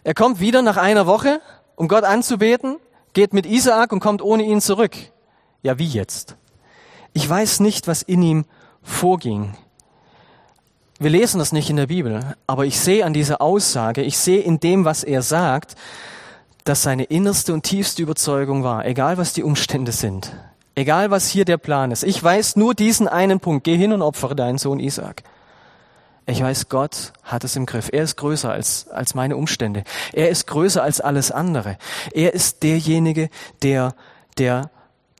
Er 0.02 0.14
kommt 0.14 0.40
wieder 0.40 0.62
nach 0.62 0.76
einer 0.76 1.06
Woche, 1.06 1.40
um 1.76 1.86
Gott 1.86 2.04
anzubeten, 2.04 2.76
geht 3.12 3.32
mit 3.32 3.46
Isaak 3.46 3.92
und 3.92 4.00
kommt 4.00 4.20
ohne 4.20 4.42
ihn 4.42 4.60
zurück. 4.60 4.96
Ja, 5.62 5.78
wie 5.78 5.86
jetzt? 5.86 6.36
Ich 7.12 7.28
weiß 7.28 7.60
nicht, 7.60 7.88
was 7.88 8.02
in 8.02 8.22
ihm 8.22 8.44
vorging. 8.82 9.56
Wir 10.98 11.10
lesen 11.10 11.38
das 11.38 11.52
nicht 11.52 11.70
in 11.70 11.76
der 11.76 11.86
Bibel, 11.86 12.36
aber 12.46 12.66
ich 12.66 12.78
sehe 12.78 13.04
an 13.04 13.14
dieser 13.14 13.40
Aussage, 13.40 14.02
ich 14.02 14.18
sehe 14.18 14.40
in 14.40 14.60
dem, 14.60 14.84
was 14.84 15.02
er 15.02 15.22
sagt, 15.22 15.74
dass 16.64 16.82
seine 16.82 17.04
innerste 17.04 17.54
und 17.54 17.62
tiefste 17.62 18.02
Überzeugung 18.02 18.64
war, 18.64 18.84
egal 18.84 19.16
was 19.16 19.32
die 19.32 19.42
Umstände 19.42 19.92
sind, 19.92 20.36
egal 20.74 21.10
was 21.10 21.26
hier 21.26 21.46
der 21.46 21.56
Plan 21.56 21.90
ist. 21.90 22.04
Ich 22.04 22.22
weiß 22.22 22.56
nur 22.56 22.74
diesen 22.74 23.08
einen 23.08 23.40
Punkt, 23.40 23.64
geh 23.64 23.78
hin 23.78 23.94
und 23.94 24.02
opfere 24.02 24.36
deinen 24.36 24.58
Sohn 24.58 24.78
Isaac. 24.78 25.22
Ich 26.26 26.42
weiß, 26.42 26.68
Gott 26.68 27.12
hat 27.24 27.44
es 27.44 27.56
im 27.56 27.66
Griff. 27.66 27.88
Er 27.90 28.04
ist 28.04 28.16
größer 28.16 28.52
als, 28.52 28.88
als 28.88 29.14
meine 29.14 29.36
Umstände. 29.36 29.84
Er 30.12 30.28
ist 30.28 30.46
größer 30.46 30.82
als 30.82 31.00
alles 31.00 31.32
andere. 31.32 31.76
Er 32.12 32.34
ist 32.34 32.62
derjenige, 32.62 33.30
der, 33.62 33.94
der 34.38 34.70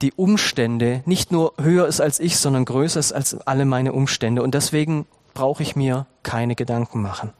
die 0.03 0.13
Umstände 0.13 1.03
nicht 1.05 1.31
nur 1.31 1.53
höher 1.61 1.87
ist 1.87 2.01
als 2.01 2.21
ich, 2.21 2.39
sondern 2.39 2.65
größer 2.65 3.01
ist 3.01 3.13
als 3.13 3.35
alle 3.47 3.65
meine 3.65 3.93
Umstände. 3.93 4.43
Und 4.43 4.55
deswegen 4.55 5.07
brauche 5.35 5.63
ich 5.63 5.77
mir 5.77 6.07
keine 6.23 6.55
Gedanken 6.55 7.03
machen. 7.03 7.33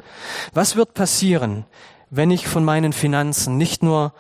Was 0.53 0.77
wird 0.77 0.95
passieren, 0.95 1.65
wenn 2.11 2.31
ich 2.31 2.47
von 2.47 2.65
meinen 2.65 2.93
Finanzen 2.93 3.57
nicht 3.57 3.83
nur 3.83 4.13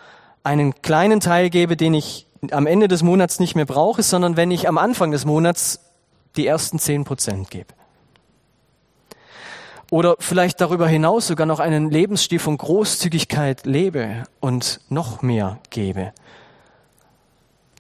einen 0.43 0.81
kleinen 0.83 1.21
Teil 1.21 1.51
gebe, 1.51 1.77
den 1.77 1.95
ich 1.95 2.27
am 2.51 2.67
Ende 2.67 2.89
des 2.89 3.03
Monats 3.03 3.41
nicht 3.41 3.55
mehr 3.55 3.67
brauche, 3.67 4.03
sondern 4.03 4.37
wenn 4.37 4.51
ich 4.51 4.69
am 4.69 4.79
Anfang 4.79 5.11
des 5.11 5.25
Monats 5.25 5.81
die 6.37 6.47
ersten 6.47 6.79
zehn 6.79 7.05
Prozent 7.05 7.51
gebe? 7.51 7.75
Oder 9.91 10.15
vielleicht 10.21 10.61
darüber 10.61 10.87
hinaus 10.87 11.27
sogar 11.27 11.47
noch 11.47 11.59
einen 11.59 11.91
Lebensstil 11.91 12.39
von 12.39 12.57
Großzügigkeit 12.57 13.67
lebe 13.67 14.25
und 14.39 14.81
noch 14.89 15.21
mehr 15.21 15.59
gebe. 15.71 16.13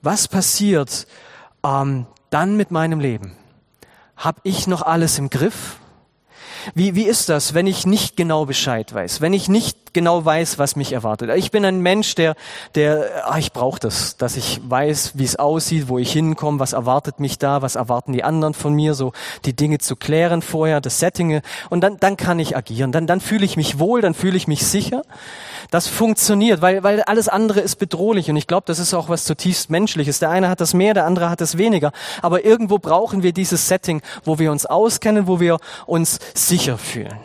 Was 0.02 0.28
passiert 0.28 1.06
ähm, 1.62 2.06
dann 2.30 2.56
mit 2.56 2.70
meinem 2.70 3.00
Leben? 3.00 3.36
Hab 4.16 4.40
ich 4.44 4.66
noch 4.66 4.82
alles 4.82 5.18
im 5.18 5.28
Griff? 5.28 5.76
Wie, 6.74 6.94
wie 6.94 7.04
ist 7.04 7.28
das, 7.28 7.54
wenn 7.54 7.66
ich 7.66 7.86
nicht 7.86 8.16
genau 8.16 8.44
Bescheid 8.44 8.92
weiß, 8.92 9.20
wenn 9.20 9.32
ich 9.32 9.48
nicht 9.48 9.94
genau 9.94 10.24
weiß, 10.24 10.58
was 10.58 10.76
mich 10.76 10.92
erwartet? 10.92 11.30
Ich 11.36 11.50
bin 11.50 11.64
ein 11.64 11.80
Mensch, 11.80 12.14
der, 12.14 12.34
der, 12.74 13.30
ah, 13.30 13.38
ich 13.38 13.52
brauche 13.52 13.80
das, 13.80 14.16
dass 14.16 14.36
ich 14.36 14.60
weiß, 14.64 15.12
wie 15.14 15.24
es 15.24 15.36
aussieht, 15.36 15.88
wo 15.88 15.98
ich 15.98 16.12
hinkomme, 16.12 16.60
was 16.60 16.74
erwartet 16.74 17.18
mich 17.18 17.38
da, 17.38 17.62
was 17.62 17.76
erwarten 17.76 18.12
die 18.12 18.24
anderen 18.24 18.54
von 18.54 18.74
mir, 18.74 18.94
so 18.94 19.12
die 19.44 19.56
Dinge 19.56 19.78
zu 19.78 19.96
klären 19.96 20.42
vorher, 20.42 20.80
das 20.80 20.98
Setting, 20.98 21.40
und 21.70 21.80
dann, 21.80 21.96
dann 21.98 22.16
kann 22.16 22.38
ich 22.38 22.56
agieren, 22.56 22.92
dann, 22.92 23.06
dann 23.06 23.20
fühle 23.20 23.44
ich 23.44 23.56
mich 23.56 23.78
wohl, 23.78 24.00
dann 24.00 24.14
fühle 24.14 24.36
ich 24.36 24.46
mich 24.46 24.66
sicher. 24.66 25.02
Das 25.70 25.86
funktioniert, 25.86 26.62
weil, 26.62 26.82
weil 26.82 27.02
alles 27.02 27.28
andere 27.28 27.60
ist 27.60 27.76
bedrohlich 27.76 28.30
und 28.30 28.36
ich 28.36 28.46
glaube, 28.46 28.64
das 28.66 28.78
ist 28.78 28.94
auch 28.94 29.08
was 29.08 29.24
zutiefst 29.24 29.70
Menschliches. 29.70 30.18
Der 30.18 30.30
eine 30.30 30.48
hat 30.48 30.60
das 30.60 30.74
mehr, 30.74 30.94
der 30.94 31.06
andere 31.06 31.30
hat 31.30 31.40
das 31.40 31.58
weniger. 31.58 31.92
Aber 32.22 32.44
irgendwo 32.44 32.78
brauchen 32.78 33.22
wir 33.22 33.32
dieses 33.32 33.68
Setting, 33.68 34.02
wo 34.24 34.38
wir 34.38 34.50
uns 34.52 34.66
auskennen, 34.66 35.26
wo 35.26 35.40
wir 35.40 35.58
uns 35.86 36.18
sicher 36.34 36.78
fühlen. 36.78 37.18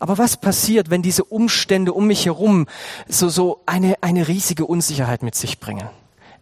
Aber 0.00 0.18
was 0.18 0.36
passiert, 0.36 0.90
wenn 0.90 1.02
diese 1.02 1.22
Umstände 1.22 1.92
um 1.92 2.08
mich 2.08 2.26
herum 2.26 2.66
so, 3.06 3.28
so 3.28 3.60
eine, 3.66 3.94
eine 4.00 4.26
riesige 4.26 4.66
Unsicherheit 4.66 5.22
mit 5.22 5.36
sich 5.36 5.60
bringen? 5.60 5.88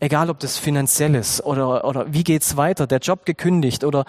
Egal, 0.02 0.30
ob 0.30 0.38
das 0.38 0.56
finanziell 0.56 1.14
ist 1.14 1.42
oder, 1.44 1.84
oder 1.84 2.10
wie 2.10 2.24
geht's 2.24 2.56
weiter, 2.56 2.86
der 2.86 3.00
Job 3.00 3.26
gekündigt 3.26 3.84
oder 3.84 4.06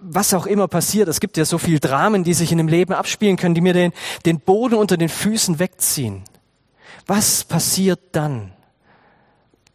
was 0.00 0.34
auch 0.34 0.46
immer 0.46 0.68
passiert. 0.68 1.08
Es 1.08 1.20
gibt 1.20 1.36
ja 1.36 1.44
so 1.44 1.58
viel 1.58 1.80
Dramen, 1.80 2.24
die 2.24 2.34
sich 2.34 2.52
in 2.52 2.58
dem 2.58 2.68
Leben 2.68 2.92
abspielen 2.92 3.36
können, 3.36 3.54
die 3.54 3.60
mir 3.60 3.72
den, 3.72 3.92
den 4.26 4.40
Boden 4.40 4.74
unter 4.74 4.96
den 4.96 5.08
Füßen 5.08 5.58
wegziehen. 5.58 6.22
Was 7.06 7.44
passiert 7.44 8.00
dann? 8.12 8.52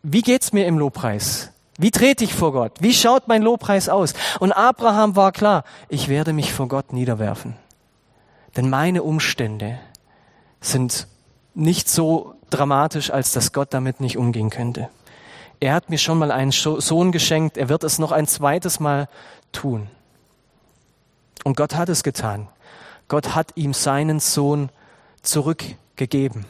Wie 0.02 0.22
geht's 0.22 0.54
mir 0.54 0.66
im 0.68 0.78
Lobpreis? 0.78 1.52
Wie 1.78 1.92
trete 1.92 2.24
ich 2.24 2.34
vor 2.34 2.52
Gott? 2.54 2.74
Wie 2.82 2.94
schaut 2.94 3.28
mein 3.28 3.42
Lobpreis 3.42 3.90
aus? 3.90 4.14
Und 4.40 4.52
Abraham 4.52 5.16
war 5.16 5.32
klar, 5.32 5.64
ich 5.90 6.08
werde 6.08 6.34
mich 6.34 6.54
vor 6.54 6.68
Gott 6.68 6.94
niederwerfen. 6.94 7.56
Denn 8.56 8.70
meine 8.70 9.02
Umstände 9.02 9.80
sind 10.62 11.08
nicht 11.56 11.90
so 11.90 12.36
dramatisch, 12.50 13.10
als 13.10 13.32
dass 13.32 13.54
Gott 13.54 13.74
damit 13.74 14.00
nicht 14.00 14.18
umgehen 14.18 14.50
könnte. 14.50 14.90
Er 15.60 15.74
hat 15.74 15.90
mir 15.90 15.98
schon 15.98 16.20
mal 16.20 16.32
einen 16.32 16.52
Sohn 16.52 17.12
geschenkt, 17.12 17.58
er 17.58 17.70
wird 17.70 17.84
es 17.84 17.98
noch 17.98 18.12
ein 18.12 18.28
zweites 18.28 18.80
Mal 18.80 19.08
tun. 19.52 19.88
Und 21.44 21.58
Gott 21.58 21.76
hat 21.76 21.90
es 21.90 22.04
getan. 22.04 22.48
Gott 23.08 23.36
hat 23.36 23.52
ihm 23.56 23.74
seinen 23.74 24.20
Sohn 24.20 24.70
zurückgegeben. 25.22 26.46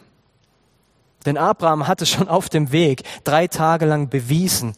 Denn 1.25 1.37
Abraham 1.37 1.87
hatte 1.87 2.05
schon 2.05 2.27
auf 2.27 2.49
dem 2.49 2.71
Weg 2.71 3.03
drei 3.23 3.47
Tage 3.47 3.85
lang 3.85 4.09
bewiesen, 4.09 4.75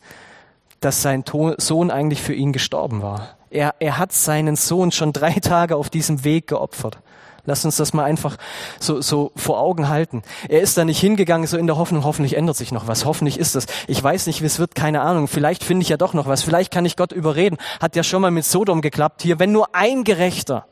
dass 0.80 1.02
sein 1.02 1.24
Sohn 1.58 1.92
eigentlich 1.92 2.22
für 2.22 2.34
ihn 2.34 2.54
gestorben 2.54 3.02
war. 3.02 3.36
Er, 3.50 3.76
er 3.80 3.98
hat 3.98 4.12
seinen 4.12 4.56
Sohn 4.56 4.92
schon 4.92 5.14
drei 5.14 5.34
Tage 5.34 5.76
auf 5.76 5.90
diesem 5.90 6.24
Weg 6.24 6.48
geopfert. 6.48 7.00
Lass 7.46 7.64
uns 7.66 7.78
das 7.78 7.94
mal 7.94 8.04
einfach 8.04 8.38
so, 8.80 9.02
so 9.02 9.32
vor 9.36 9.60
Augen 9.60 9.90
halten. 9.90 10.24
Er 10.50 10.62
ist 10.62 10.78
da 10.78 10.86
nicht 10.86 11.00
hingegangen, 11.00 11.48
so 11.48 11.58
in 11.58 11.68
der 11.68 11.78
Hoffnung, 11.78 12.04
hoffentlich 12.04 12.36
ändert 12.36 12.58
sich 12.58 12.72
noch 12.72 12.88
was. 12.88 13.06
Hoffentlich 13.06 13.40
ist 13.40 13.56
das. 13.56 13.68
Ich 13.88 14.02
weiß 14.04 14.28
nicht, 14.28 14.42
wie 14.42 14.46
es 14.46 14.60
wird, 14.60 14.76
keine 14.76 15.02
Ahnung. 15.02 15.28
Vielleicht 15.28 15.64
finde 15.64 15.84
ich 15.84 15.90
ja 15.90 15.98
doch 15.98 16.14
noch 16.14 16.28
was. 16.28 16.44
Vielleicht 16.44 16.72
kann 16.72 16.86
ich 16.86 16.96
Gott 16.96 17.12
überreden. 17.12 17.58
Hat 17.80 17.96
ja 17.96 18.04
schon 18.04 18.22
mal 18.22 18.32
mit 18.32 18.46
Sodom 18.46 18.82
geklappt 18.82 19.22
hier. 19.22 19.40
Wenn 19.40 19.52
nur 19.52 19.76
ein 19.76 20.04
Gerechter, 20.04 20.66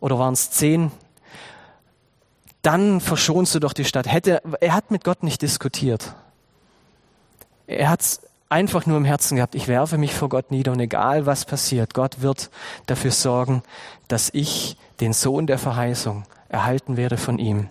oder 0.00 0.18
waren 0.18 0.34
es 0.34 0.50
zehn, 0.50 0.92
dann 2.62 3.00
verschonst 3.00 3.54
du 3.54 3.60
doch 3.60 3.72
die 3.72 3.84
Stadt. 3.84 4.10
Hätte, 4.10 4.42
er 4.60 4.74
hat 4.74 4.90
mit 4.90 5.04
Gott 5.04 5.22
nicht 5.22 5.42
diskutiert. 5.42 6.14
Er 7.66 7.88
hat 7.88 8.20
einfach 8.48 8.86
nur 8.86 8.96
im 8.96 9.04
Herzen 9.04 9.36
gehabt, 9.36 9.54
ich 9.54 9.68
werfe 9.68 9.98
mich 9.98 10.14
vor 10.14 10.28
Gott 10.28 10.50
nieder 10.50 10.72
und 10.72 10.80
egal 10.80 11.26
was 11.26 11.44
passiert, 11.44 11.94
Gott 11.94 12.22
wird 12.22 12.50
dafür 12.86 13.10
sorgen, 13.10 13.62
dass 14.08 14.30
ich 14.32 14.76
den 15.00 15.12
Sohn 15.12 15.46
der 15.46 15.58
Verheißung 15.58 16.24
erhalten 16.48 16.96
werde 16.96 17.16
von 17.16 17.38
ihm. 17.38 17.68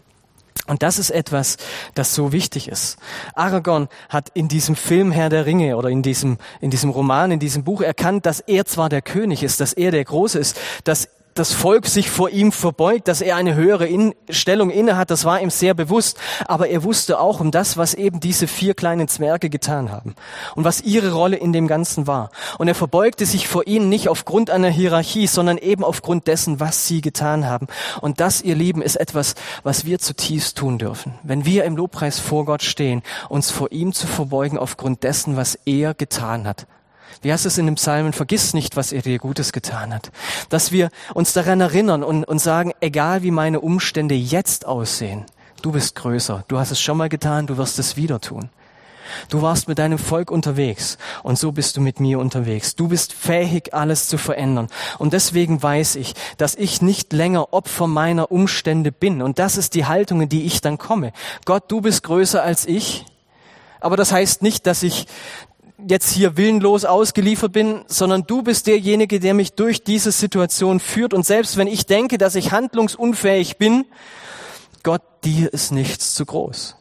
Und 0.67 0.81
das 0.81 0.97
ist 0.97 1.11
etwas, 1.11 1.57
das 1.93 2.15
so 2.15 2.31
wichtig 2.31 2.69
ist. 2.69 2.97
Aragorn 3.35 3.87
hat 4.09 4.29
in 4.33 4.47
diesem 4.47 4.75
Film 4.75 5.11
Herr 5.11 5.29
der 5.29 5.45
Ringe 5.45 5.77
oder 5.77 5.89
in 5.89 6.01
diesem, 6.01 6.37
in 6.59 6.71
diesem 6.71 6.89
Roman, 6.89 7.29
in 7.29 7.39
diesem 7.39 7.63
Buch 7.63 7.81
erkannt, 7.81 8.25
dass 8.25 8.39
er 8.39 8.65
zwar 8.65 8.89
der 8.89 9.03
König 9.03 9.43
ist, 9.43 9.59
dass 9.59 9.73
er 9.73 9.91
der 9.91 10.03
Große 10.03 10.39
ist, 10.39 10.59
dass 10.83 11.07
das 11.35 11.51
Volk 11.51 11.85
sich 11.85 12.09
vor 12.09 12.29
ihm 12.29 12.53
verbeugt, 12.53 13.09
dass 13.09 13.19
er 13.19 13.35
eine 13.35 13.55
höhere 13.55 13.85
in 13.85 14.15
Stellung 14.29 14.69
innehat, 14.69 15.11
das 15.11 15.25
war 15.25 15.41
ihm 15.41 15.49
sehr 15.49 15.73
bewusst. 15.73 16.17
Aber 16.47 16.69
er 16.69 16.83
wusste 16.85 17.19
auch 17.19 17.41
um 17.41 17.51
das, 17.51 17.75
was 17.75 17.93
eben 17.93 18.21
diese 18.21 18.47
vier 18.47 18.73
kleinen 18.73 19.09
Zwerge 19.09 19.49
getan 19.49 19.91
haben 19.91 20.15
und 20.55 20.63
was 20.63 20.79
ihre 20.81 21.11
Rolle 21.11 21.35
in 21.35 21.51
dem 21.51 21.67
Ganzen 21.67 22.07
war. 22.07 22.31
Und 22.57 22.69
er 22.69 22.75
verbeugte 22.75 23.25
sich 23.25 23.49
vor 23.49 23.67
ihnen 23.67 23.89
nicht 23.89 24.07
aufgrund 24.07 24.49
einer 24.49 24.69
Hierarchie, 24.69 25.27
sondern 25.27 25.57
eben 25.57 25.83
aufgrund 25.83 26.27
dessen, 26.27 26.61
was 26.61 26.87
sie 26.87 27.01
getan 27.01 27.45
haben. 27.45 27.67
Und 27.99 28.21
das, 28.21 28.41
ihr 28.41 28.55
Lieben, 28.55 28.81
ist 28.81 28.95
etwas, 28.95 29.35
was 29.63 29.83
wir 29.83 29.99
zutiefst 29.99 30.57
tun 30.57 30.77
dürfen. 30.77 31.15
Wenn 31.21 31.43
wir 31.43 31.65
im 31.65 31.75
Lobpreis 31.75 32.17
vor 32.17 32.45
Gott 32.45 32.63
stehen, 32.63 33.03
uns 33.27 33.51
vor 33.51 33.73
ihm 33.73 33.91
zu 33.91 34.07
verbeugen 34.07 34.57
aufgrund 34.57 35.03
dessen, 35.03 35.35
was 35.35 35.59
er 35.65 35.93
getan 35.93 36.47
hat. 36.47 36.65
Wie 37.21 37.31
heißt 37.31 37.45
es 37.45 37.57
in 37.57 37.65
dem 37.65 37.75
Psalmen? 37.75 38.13
Vergiss 38.13 38.53
nicht, 38.53 38.75
was 38.75 38.91
er 38.91 39.01
dir 39.01 39.19
Gutes 39.19 39.51
getan 39.51 39.93
hat. 39.93 40.11
Dass 40.49 40.71
wir 40.71 40.89
uns 41.13 41.33
daran 41.33 41.61
erinnern 41.61 42.03
und, 42.03 42.23
und 42.23 42.39
sagen, 42.39 42.73
egal 42.81 43.23
wie 43.23 43.31
meine 43.31 43.61
Umstände 43.61 44.15
jetzt 44.15 44.65
aussehen, 44.65 45.25
du 45.61 45.71
bist 45.71 45.95
größer. 45.95 46.43
Du 46.47 46.59
hast 46.59 46.71
es 46.71 46.79
schon 46.79 46.97
mal 46.97 47.09
getan, 47.09 47.47
du 47.47 47.57
wirst 47.57 47.79
es 47.79 47.97
wieder 47.97 48.21
tun. 48.21 48.49
Du 49.29 49.41
warst 49.41 49.67
mit 49.67 49.77
deinem 49.79 49.97
Volk 49.97 50.31
unterwegs 50.31 50.97
und 51.23 51.37
so 51.37 51.51
bist 51.51 51.77
du 51.77 51.81
mit 51.81 51.99
mir 51.99 52.19
unterwegs. 52.19 52.75
Du 52.75 52.87
bist 52.87 53.13
fähig, 53.13 53.73
alles 53.73 54.07
zu 54.07 54.17
verändern. 54.17 54.67
Und 54.97 55.13
deswegen 55.13 55.61
weiß 55.61 55.95
ich, 55.95 56.13
dass 56.37 56.55
ich 56.55 56.81
nicht 56.81 57.13
länger 57.13 57.53
Opfer 57.53 57.87
meiner 57.87 58.31
Umstände 58.31 58.91
bin. 58.91 59.21
Und 59.21 59.39
das 59.39 59.57
ist 59.57 59.75
die 59.75 59.85
Haltung, 59.85 60.21
in 60.21 60.29
die 60.29 60.43
ich 60.43 60.61
dann 60.61 60.77
komme. 60.77 61.13
Gott, 61.45 61.65
du 61.67 61.81
bist 61.81 62.03
größer 62.03 62.41
als 62.41 62.65
ich. 62.65 63.05
Aber 63.79 63.97
das 63.97 64.11
heißt 64.11 64.41
nicht, 64.41 64.65
dass 64.65 64.83
ich, 64.83 65.05
jetzt 65.87 66.11
hier 66.11 66.37
willenlos 66.37 66.85
ausgeliefert 66.85 67.51
bin, 67.51 67.81
sondern 67.87 68.23
du 68.23 68.41
bist 68.41 68.67
derjenige, 68.67 69.19
der 69.19 69.33
mich 69.33 69.53
durch 69.53 69.83
diese 69.83 70.11
Situation 70.11 70.79
führt. 70.79 71.13
Und 71.13 71.25
selbst 71.25 71.57
wenn 71.57 71.67
ich 71.67 71.85
denke, 71.85 72.17
dass 72.17 72.35
ich 72.35 72.51
handlungsunfähig 72.51 73.57
bin, 73.57 73.85
Gott, 74.83 75.01
dir 75.23 75.51
ist 75.53 75.71
nichts 75.71 76.13
zu 76.13 76.25
groß. 76.25 76.75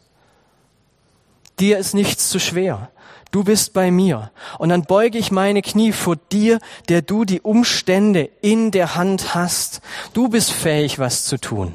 Dir 1.59 1.79
ist 1.79 1.95
nichts 1.95 2.29
zu 2.29 2.39
schwer. 2.39 2.91
Du 3.31 3.43
bist 3.43 3.73
bei 3.73 3.91
mir. 3.91 4.31
Und 4.59 4.69
dann 4.69 4.85
beuge 4.85 5.19
ich 5.19 5.33
meine 5.33 5.63
Knie 5.63 5.93
vor 5.93 6.17
dir, 6.17 6.59
der 6.89 7.03
du 7.03 7.25
die 7.25 7.41
Umstände 7.41 8.31
in 8.43 8.71
der 8.71 8.95
Hand 8.95 9.35
hast. 9.35 9.81
Du 10.13 10.29
bist 10.29 10.53
fähig, 10.53 10.99
was 10.99 11.25
zu 11.25 11.41
tun. 11.41 11.75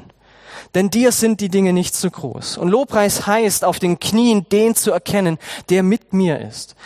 Denn 0.74 0.90
dir 0.90 1.12
sind 1.12 1.40
die 1.40 1.48
Dinge 1.48 1.72
nicht 1.72 1.94
zu 1.94 2.10
groß. 2.10 2.58
Und 2.58 2.68
Lobpreis 2.68 3.26
heißt, 3.26 3.64
auf 3.64 3.78
den 3.78 3.98
Knien 3.98 4.46
den 4.50 4.74
zu 4.74 4.92
erkennen, 4.92 5.38
der 5.68 5.82
mit 5.82 6.12
mir 6.12 6.40
ist. 6.40 6.76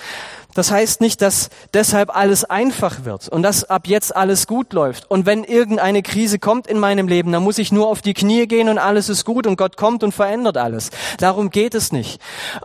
Das 0.55 0.71
heißt 0.71 1.01
nicht, 1.01 1.21
dass 1.21 1.51
deshalb 1.75 2.17
alles 2.17 2.45
einfach 2.45 3.05
wird 3.05 3.29
und 3.29 3.43
dass 3.43 3.65
ab 3.65 3.89
jetzt 3.89 4.15
alles 4.15 4.47
gut 4.47 4.73
läuft. 4.73 5.11
Und 5.11 5.27
wenn 5.27 5.43
irgendeine 5.43 6.03
Krise 6.03 6.39
kommt 6.39 6.69
in 6.69 6.79
meinem 6.79 7.09
Leben, 7.09 7.33
dann 7.33 7.43
muss 7.43 7.59
ich 7.59 7.73
nur 7.73 7.89
auf 7.89 8.03
die 8.03 8.15
Knie 8.15 8.47
gehen 8.47 8.69
und 8.69 8.79
alles 8.79 9.09
ist 9.09 9.25
gut 9.25 9.49
und 9.49 9.57
Gott 9.57 9.77
kommt 9.77 10.05
und 10.05 10.13
verändert 10.13 10.57
alles. 10.57 10.91
Darum 11.19 11.51
geht 11.51 11.75
es 11.75 11.91
nicht. 11.91 12.21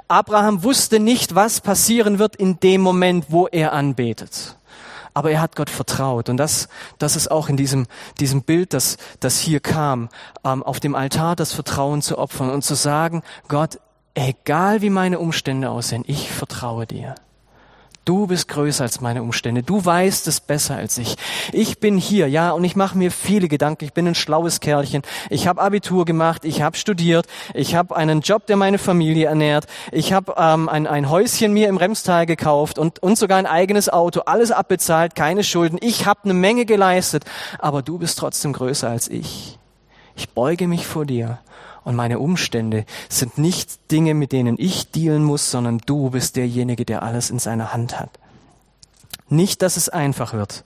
Abraham 0.07 0.63
wusste 0.63 0.99
nicht, 0.99 1.33
was 1.33 1.61
passieren 1.61 2.19
wird 2.19 2.35
in 2.35 2.59
dem 2.59 2.81
Moment, 2.81 3.25
wo 3.29 3.47
er 3.47 3.73
anbetet. 3.73 4.55
Aber 5.19 5.31
er 5.31 5.41
hat 5.41 5.57
Gott 5.57 5.69
vertraut. 5.69 6.29
Und 6.29 6.37
das, 6.37 6.69
das 6.97 7.17
ist 7.17 7.29
auch 7.29 7.49
in 7.49 7.57
diesem, 7.57 7.87
diesem 8.21 8.41
Bild, 8.41 8.73
das, 8.73 8.95
das 9.19 9.37
hier 9.37 9.59
kam, 9.59 10.07
ähm, 10.45 10.63
auf 10.63 10.79
dem 10.79 10.95
Altar 10.95 11.35
das 11.35 11.51
Vertrauen 11.51 12.01
zu 12.01 12.17
opfern 12.17 12.49
und 12.49 12.63
zu 12.63 12.73
sagen, 12.73 13.21
Gott, 13.49 13.81
egal 14.13 14.81
wie 14.81 14.89
meine 14.89 15.19
Umstände 15.19 15.71
aussehen, 15.71 16.05
ich 16.07 16.31
vertraue 16.31 16.87
dir. 16.87 17.15
Du 18.09 18.25
bist 18.25 18.47
größer 18.47 18.85
als 18.85 19.01
meine 19.01 19.21
Umstände. 19.21 19.61
Du 19.61 19.85
weißt 19.85 20.27
es 20.27 20.39
besser 20.39 20.75
als 20.75 20.97
ich. 20.97 21.15
Ich 21.53 21.79
bin 21.79 21.95
hier, 21.95 22.27
ja, 22.27 22.49
und 22.53 22.63
ich 22.63 22.75
mache 22.75 22.97
mir 22.97 23.11
viele 23.11 23.47
Gedanken. 23.47 23.85
Ich 23.85 23.93
bin 23.93 24.07
ein 24.07 24.15
schlaues 24.15 24.61
Kerlchen. 24.61 25.03
Ich 25.29 25.45
habe 25.45 25.61
Abitur 25.61 26.05
gemacht, 26.05 26.43
ich 26.43 26.63
habe 26.63 26.75
studiert, 26.75 27.27
ich 27.53 27.75
habe 27.75 27.95
einen 27.95 28.21
Job, 28.21 28.47
der 28.47 28.55
meine 28.55 28.79
Familie 28.79 29.27
ernährt. 29.27 29.67
Ich 29.91 30.11
habe 30.11 30.33
ähm, 30.39 30.69
ein, 30.69 30.87
ein 30.87 31.11
Häuschen 31.11 31.53
mir 31.53 31.67
im 31.67 31.77
Remstal 31.77 32.25
gekauft 32.25 32.79
und, 32.79 32.97
und 32.97 33.15
sogar 33.15 33.37
ein 33.37 33.45
eigenes 33.45 33.89
Auto. 33.89 34.21
Alles 34.21 34.49
abbezahlt, 34.49 35.13
keine 35.13 35.43
Schulden. 35.43 35.77
Ich 35.79 36.07
habe 36.07 36.21
eine 36.23 36.33
Menge 36.33 36.65
geleistet, 36.65 37.25
aber 37.59 37.83
du 37.83 37.99
bist 37.99 38.17
trotzdem 38.17 38.53
größer 38.53 38.89
als 38.89 39.07
ich. 39.07 39.59
Ich 40.15 40.31
beuge 40.31 40.67
mich 40.67 40.87
vor 40.87 41.05
dir 41.05 41.37
und 41.83 41.95
meine 41.95 42.19
Umstände 42.19 42.85
sind 43.07 43.37
nicht 43.37 43.91
Dinge, 43.91 44.13
mit 44.13 44.31
denen 44.31 44.55
ich 44.59 44.91
dealen 44.91 45.23
muss, 45.23 45.51
sondern 45.51 45.79
du 45.85 46.09
bist 46.11 46.35
derjenige, 46.35 46.85
der 46.85 47.03
alles 47.03 47.29
in 47.29 47.39
seiner 47.39 47.73
Hand 47.73 47.99
hat. 47.99 48.11
Nicht, 49.29 49.61
dass 49.61 49.77
es 49.77 49.89
einfach 49.89 50.33
wird 50.33 50.63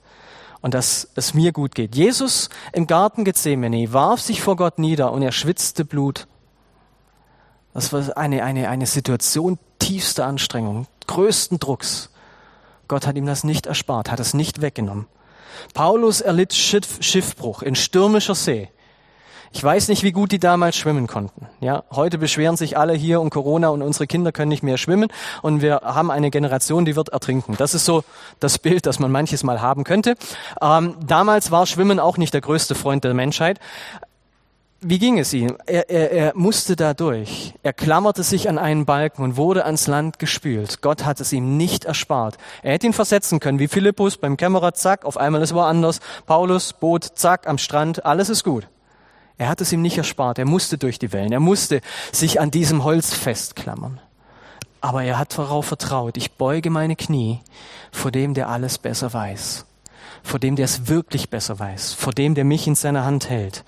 und 0.60 0.74
dass 0.74 1.08
es 1.14 1.34
mir 1.34 1.52
gut 1.52 1.74
geht. 1.74 1.94
Jesus 1.94 2.48
im 2.72 2.86
Garten 2.86 3.24
Gethsemane 3.24 3.92
warf 3.92 4.20
sich 4.20 4.40
vor 4.40 4.56
Gott 4.56 4.78
nieder 4.78 5.12
und 5.12 5.22
er 5.22 5.32
schwitzte 5.32 5.84
Blut. 5.84 6.26
Das 7.74 7.92
war 7.92 8.16
eine, 8.16 8.44
eine, 8.44 8.68
eine 8.68 8.86
Situation 8.86 9.58
tiefster 9.78 10.26
Anstrengung, 10.26 10.86
größten 11.06 11.58
Drucks. 11.58 12.10
Gott 12.88 13.06
hat 13.06 13.16
ihm 13.16 13.26
das 13.26 13.44
nicht 13.44 13.66
erspart, 13.66 14.10
hat 14.10 14.20
es 14.20 14.32
nicht 14.32 14.62
weggenommen. 14.62 15.06
Paulus 15.74 16.20
erlitt 16.20 16.54
Schiff, 16.54 16.98
Schiffbruch 17.00 17.62
in 17.62 17.74
stürmischer 17.74 18.34
See. 18.34 18.70
Ich 19.54 19.62
weiß 19.62 19.86
nicht, 19.86 20.02
wie 20.02 20.10
gut 20.10 20.32
die 20.32 20.40
damals 20.40 20.76
schwimmen 20.76 21.06
konnten. 21.06 21.46
Ja, 21.60 21.84
heute 21.92 22.18
beschweren 22.18 22.56
sich 22.56 22.76
alle 22.76 22.92
hier 22.92 23.20
um 23.20 23.30
Corona 23.30 23.68
und 23.68 23.82
unsere 23.82 24.08
Kinder 24.08 24.32
können 24.32 24.48
nicht 24.48 24.64
mehr 24.64 24.78
schwimmen 24.78 25.10
und 25.42 25.62
wir 25.62 25.82
haben 25.84 26.10
eine 26.10 26.30
Generation, 26.30 26.84
die 26.84 26.96
wird 26.96 27.10
ertrinken. 27.10 27.54
Das 27.56 27.72
ist 27.72 27.84
so 27.84 28.02
das 28.40 28.58
Bild, 28.58 28.84
das 28.84 28.98
man 28.98 29.12
manches 29.12 29.44
Mal 29.44 29.62
haben 29.62 29.84
könnte. 29.84 30.16
Ähm, 30.60 30.96
damals 31.06 31.52
war 31.52 31.66
Schwimmen 31.66 32.00
auch 32.00 32.16
nicht 32.18 32.34
der 32.34 32.40
größte 32.40 32.74
Freund 32.74 33.04
der 33.04 33.14
Menschheit. 33.14 33.60
Wie 34.80 34.98
ging 34.98 35.20
es 35.20 35.32
ihm? 35.32 35.56
Er, 35.66 35.88
er, 35.88 36.10
er 36.10 36.32
musste 36.34 36.74
da 36.74 36.92
durch. 36.92 37.54
Er 37.62 37.72
klammerte 37.72 38.24
sich 38.24 38.48
an 38.48 38.58
einen 38.58 38.86
Balken 38.86 39.22
und 39.22 39.36
wurde 39.36 39.64
ans 39.66 39.86
Land 39.86 40.18
gespült. 40.18 40.82
Gott 40.82 41.04
hat 41.04 41.20
es 41.20 41.32
ihm 41.32 41.56
nicht 41.56 41.84
erspart. 41.84 42.38
Er 42.64 42.72
hätte 42.72 42.88
ihn 42.88 42.92
versetzen 42.92 43.38
können, 43.38 43.60
wie 43.60 43.68
Philippus 43.68 44.16
beim 44.16 44.36
Kämmerer, 44.36 44.74
zack, 44.74 45.04
auf 45.04 45.16
einmal 45.16 45.42
ist 45.42 45.54
woanders. 45.54 46.00
Paulus, 46.26 46.72
Boot, 46.72 47.04
zack, 47.14 47.46
am 47.46 47.58
Strand, 47.58 48.04
alles 48.04 48.28
ist 48.28 48.42
gut. 48.42 48.66
Er 49.38 49.48
hat 49.48 49.60
es 49.60 49.72
ihm 49.72 49.82
nicht 49.82 49.98
erspart. 49.98 50.38
Er 50.38 50.46
musste 50.46 50.78
durch 50.78 50.98
die 50.98 51.12
Wellen. 51.12 51.32
Er 51.32 51.40
musste 51.40 51.80
sich 52.12 52.40
an 52.40 52.50
diesem 52.50 52.84
Holz 52.84 53.12
festklammern. 53.12 54.00
Aber 54.80 55.02
er 55.02 55.18
hat 55.18 55.36
darauf 55.38 55.66
vertraut. 55.66 56.16
Ich 56.16 56.32
beuge 56.32 56.70
meine 56.70 56.96
Knie 56.96 57.40
vor 57.90 58.10
dem, 58.10 58.34
der 58.34 58.48
alles 58.48 58.78
besser 58.78 59.12
weiß. 59.12 59.64
vor 60.24 60.40
dem, 60.40 60.56
der 60.56 60.64
es 60.64 60.88
wirklich 60.88 61.30
besser 61.30 61.58
weiß, 61.58 61.92
vor 61.92 62.12
dem, 62.12 62.34
der 62.34 62.44
mich 62.44 62.66
in 62.66 62.74
seiner 62.74 63.04
Hand 63.04 63.28
hält. 63.28 63.62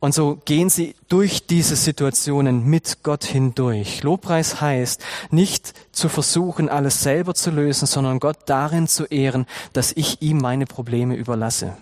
Und 0.00 0.14
so 0.14 0.38
gehen 0.44 0.70
sie 0.70 0.94
durch 1.08 1.46
diese 1.46 1.74
Situationen 1.74 2.64
mit 2.64 3.02
Gott 3.02 3.24
hindurch. 3.24 4.04
Lobpreis 4.04 4.60
heißt, 4.60 5.02
nicht 5.30 5.74
zu 5.90 6.08
versuchen, 6.08 6.68
alles 6.68 7.02
selber 7.02 7.34
zu 7.34 7.50
lösen, 7.50 7.86
sondern 7.86 8.20
Gott 8.20 8.36
darin 8.46 8.86
zu 8.86 9.06
ehren, 9.06 9.46
dass 9.72 9.90
ich 9.92 10.22
ihm 10.22 10.38
meine 10.38 10.66
Probleme 10.66 11.16
überlasse. 11.16 11.76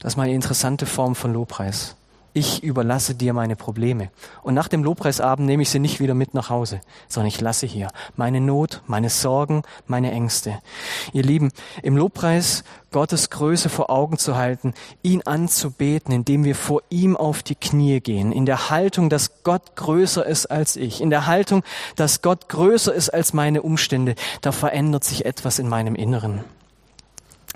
Das 0.00 0.14
ist 0.14 0.16
mal 0.16 0.24
eine 0.24 0.34
interessante 0.34 0.86
Form 0.86 1.14
von 1.14 1.32
Lobpreis 1.32 1.96
ich 2.32 2.62
überlasse 2.62 3.14
dir 3.14 3.32
meine 3.32 3.56
Probleme. 3.56 4.10
Und 4.42 4.54
nach 4.54 4.68
dem 4.68 4.84
Lobpreisabend 4.84 5.46
nehme 5.46 5.62
ich 5.62 5.70
sie 5.70 5.80
nicht 5.80 6.00
wieder 6.00 6.14
mit 6.14 6.34
nach 6.34 6.48
Hause, 6.48 6.80
sondern 7.08 7.28
ich 7.28 7.40
lasse 7.40 7.66
hier 7.66 7.88
meine 8.16 8.40
Not, 8.40 8.82
meine 8.86 9.10
Sorgen, 9.10 9.62
meine 9.86 10.12
Ängste. 10.12 10.58
Ihr 11.12 11.24
Lieben, 11.24 11.50
im 11.82 11.96
Lobpreis 11.96 12.62
Gottes 12.92 13.30
Größe 13.30 13.68
vor 13.68 13.90
Augen 13.90 14.16
zu 14.16 14.36
halten, 14.36 14.74
ihn 15.02 15.22
anzubeten, 15.22 16.14
indem 16.14 16.44
wir 16.44 16.54
vor 16.54 16.82
ihm 16.88 17.16
auf 17.16 17.42
die 17.42 17.54
Knie 17.56 18.00
gehen, 18.00 18.32
in 18.32 18.46
der 18.46 18.70
Haltung, 18.70 19.10
dass 19.10 19.42
Gott 19.42 19.74
größer 19.76 20.24
ist 20.24 20.46
als 20.46 20.76
ich, 20.76 21.00
in 21.00 21.10
der 21.10 21.26
Haltung, 21.26 21.62
dass 21.96 22.22
Gott 22.22 22.48
größer 22.48 22.94
ist 22.94 23.10
als 23.10 23.32
meine 23.32 23.62
Umstände, 23.62 24.14
da 24.40 24.52
verändert 24.52 25.04
sich 25.04 25.24
etwas 25.24 25.58
in 25.58 25.68
meinem 25.68 25.94
Inneren. 25.94 26.44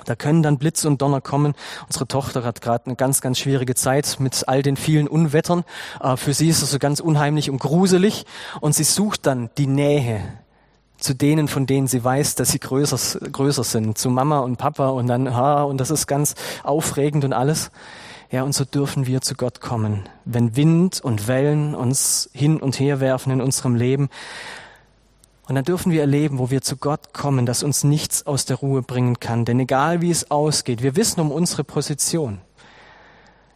Da 0.04 0.16
können 0.16 0.42
dann 0.42 0.59
Blitze 0.59 0.88
und 0.88 1.00
Donner 1.00 1.20
kommen. 1.20 1.54
Unsere 1.87 2.07
Tochter 2.07 2.44
hat 2.44 2.61
gerade 2.61 2.87
eine 2.87 2.96
ganz, 2.96 3.20
ganz 3.20 3.38
schwierige 3.38 3.74
Zeit 3.74 4.16
mit 4.18 4.48
all 4.48 4.62
den 4.62 4.76
vielen 4.76 5.09
Unwettern. 5.09 5.64
Äh, 6.00 6.16
für 6.16 6.35
sie 6.35 6.48
ist 6.48 6.62
es 6.62 6.70
so 6.70 6.78
ganz 6.78 7.00
unheimlich 7.00 7.50
und 7.50 7.59
gruselig. 7.59 8.26
Und 8.61 8.74
sie 8.74 8.85
sucht 8.85 9.26
dann 9.26 9.50
die 9.57 9.66
Nähe 9.66 10.20
zu 10.98 11.14
denen, 11.14 11.48
von 11.48 11.66
denen 11.66 11.87
sie 11.87 12.02
weiß, 12.02 12.35
dass 12.35 12.50
sie 12.50 12.61
größer, 12.61 13.20
größer 13.30 13.64
sind. 13.64 13.98
Zu 13.98 14.11
Mama 14.11 14.40
und 14.40 14.57
Papa 14.57 14.88
und 14.88 15.07
dann, 15.07 15.35
ha, 15.35 15.62
und 15.62 15.78
das 15.78 15.90
ist 15.90 16.07
ganz 16.07 16.35
aufregend 16.62 17.24
und 17.24 17.33
alles. 17.33 17.70
Ja, 18.30 18.42
und 18.42 18.54
so 18.54 18.64
dürfen 18.64 19.07
wir 19.07 19.20
zu 19.20 19.35
Gott 19.35 19.61
kommen. 19.61 20.09
Wenn 20.24 20.57
Wind 20.57 21.00
und 21.00 21.28
Wellen 21.28 21.74
uns 21.74 22.30
hin 22.33 22.57
und 22.57 22.80
her 22.80 23.00
werfen 23.00 23.33
in 23.33 23.40
unserem 23.40 23.76
Leben, 23.76 24.09
und 25.46 25.54
dann 25.54 25.64
dürfen 25.64 25.92
wir 25.92 26.00
erleben, 26.00 26.38
wo 26.38 26.50
wir 26.50 26.62
zu 26.62 26.76
Gott 26.76 27.12
kommen, 27.12 27.44
dass 27.44 27.62
uns 27.62 27.85
nichts 27.85 28.26
aus 28.26 28.46
der 28.46 28.57
Ruhe 28.57 28.83
bringen 28.83 29.20
kann. 29.20 29.44
Denn 29.44 29.61
egal 29.61 30.00
wie 30.00 30.11
es 30.11 30.30
ausgeht, 30.30 30.83
wir 30.83 30.96
wissen 30.96 31.20
um 31.20 31.30
unsere 31.30 31.64
Position. 31.64 32.40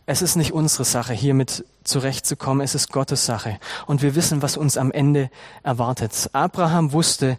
Es 0.04 0.22
ist 0.22 0.36
nicht 0.36 0.52
unsere 0.52 0.84
Sache, 0.84 1.12
hiermit 1.12 1.64
zurechtzukommen, 1.84 2.62
es 2.62 2.74
ist 2.74 2.92
Gottes 2.92 3.26
Sache. 3.26 3.58
Und 3.86 4.02
wir 4.02 4.14
wissen, 4.14 4.42
was 4.42 4.56
uns 4.56 4.76
am 4.76 4.90
Ende 4.90 5.30
erwartet. 5.62 6.30
Abraham 6.32 6.92
wusste, 6.92 7.38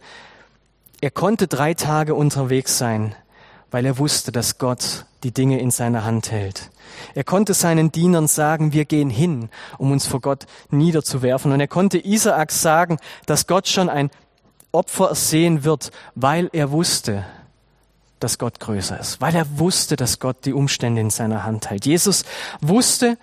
er 1.02 1.12
konnte 1.12 1.48
drei 1.48 1.74
Tage 1.74 2.14
unterwegs 2.14 2.78
sein, 2.78 3.16
weil 3.72 3.86
er 3.86 3.98
wusste, 3.98 4.32
dass 4.32 4.58
Gott 4.58 5.06
die 5.24 5.32
Dinge 5.32 5.60
in 5.60 5.72
seiner 5.72 6.06
Hand 6.06 6.32
hält. 6.32 6.72
Er 7.14 7.24
konnte 7.24 7.54
seinen 7.54 7.92
Dienern 7.92 8.28
sagen, 8.28 8.74
wir 8.74 8.86
gehen 8.86 9.10
hin, 9.10 9.50
um 9.78 9.92
uns 9.92 10.08
vor 10.08 10.22
Gott 10.22 10.46
niederzuwerfen. 10.70 11.52
Und 11.52 11.60
er 11.60 11.68
konnte 11.68 11.98
Isaak 11.98 12.52
sagen, 12.52 12.98
dass 13.26 13.48
Gott 13.48 13.68
schon 13.68 13.90
ein 13.90 14.10
Opfer 14.72 15.16
sehen 15.16 15.64
wird, 15.64 15.92
weil 16.16 16.50
er 16.54 16.72
wusste, 16.72 17.26
dass 18.20 18.38
Gott 18.38 18.60
größer 18.60 19.00
ist, 19.00 19.22
weil 19.22 19.36
er 19.36 19.60
wusste, 19.60 19.96
dass 19.96 20.20
Gott 20.20 20.46
die 20.46 20.54
Umstände 20.54 21.02
in 21.02 21.10
seiner 21.10 21.44
Hand 21.46 21.70
hält. 21.70 21.86
Jesus 21.86 22.26
wusste, 22.62 23.18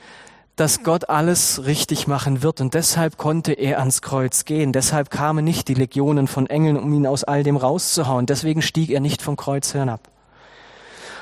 dass 0.57 0.83
Gott 0.83 1.11
alles 1.11 1.67
richtig 1.67 2.07
machen 2.07 2.43
wird 2.43 2.63
und 2.63 2.73
deshalb 2.73 3.19
konnte 3.19 3.53
er 3.53 3.79
ans 3.79 4.01
Kreuz 4.01 4.47
gehen. 4.47 4.73
Deshalb 4.73 5.11
kamen 5.11 5.45
nicht 5.45 5.69
die 5.69 5.75
Legionen 5.75 6.29
von 6.29 6.47
Engeln, 6.47 6.79
um 6.79 6.93
ihn 6.95 7.07
aus 7.07 7.25
all 7.25 7.43
dem 7.43 7.59
rauszuhauen. 7.59 8.25
Deswegen 8.25 8.63
stieg 8.63 8.91
er 8.91 9.01
nicht 9.01 9.21
vom 9.21 9.37
Kreuz 9.37 9.73
hinab. 9.73 10.09